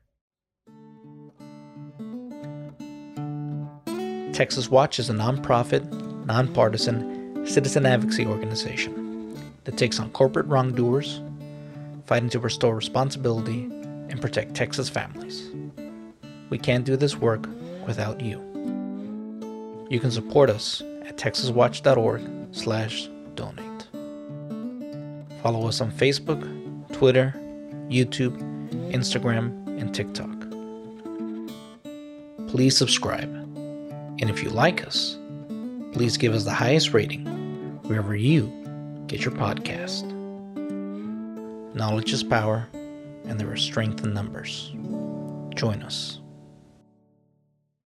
Texas 4.34 4.68
Watch 4.68 4.98
is 4.98 5.08
a 5.08 5.14
nonprofit, 5.14 5.90
nonpartisan 6.26 7.46
citizen 7.46 7.86
advocacy 7.86 8.26
organization 8.26 9.03
that 9.64 9.76
takes 9.76 9.98
on 9.98 10.10
corporate 10.10 10.46
wrongdoers, 10.46 11.20
fighting 12.06 12.28
to 12.30 12.38
restore 12.38 12.74
responsibility 12.74 13.64
and 14.10 14.20
protect 14.20 14.54
Texas 14.54 14.88
families. 14.88 15.50
We 16.50 16.58
can't 16.58 16.84
do 16.84 16.96
this 16.96 17.16
work 17.16 17.48
without 17.86 18.20
you. 18.20 18.38
You 19.90 20.00
can 20.00 20.10
support 20.10 20.50
us 20.50 20.82
at 21.04 21.16
texaswatch.org/donate. 21.16 23.88
Follow 25.42 25.68
us 25.68 25.80
on 25.80 25.92
Facebook, 25.92 26.42
Twitter, 26.92 27.34
YouTube, 27.88 28.36
Instagram, 28.92 29.66
and 29.80 29.94
TikTok. 29.94 30.28
Please 32.48 32.76
subscribe. 32.76 33.32
And 34.20 34.30
if 34.30 34.42
you 34.42 34.50
like 34.50 34.86
us, 34.86 35.16
please 35.92 36.16
give 36.16 36.34
us 36.34 36.44
the 36.44 36.52
highest 36.52 36.94
rating 36.94 37.26
wherever 37.82 38.14
you 38.14 38.63
get 39.06 39.24
your 39.24 39.34
podcast. 39.34 40.04
Knowledge 41.74 42.12
is 42.12 42.22
power, 42.22 42.68
and 42.72 43.38
there 43.38 43.52
is 43.52 43.60
strength 43.62 44.04
in 44.04 44.14
numbers. 44.14 44.72
Join 45.54 45.82
us. 45.82 46.20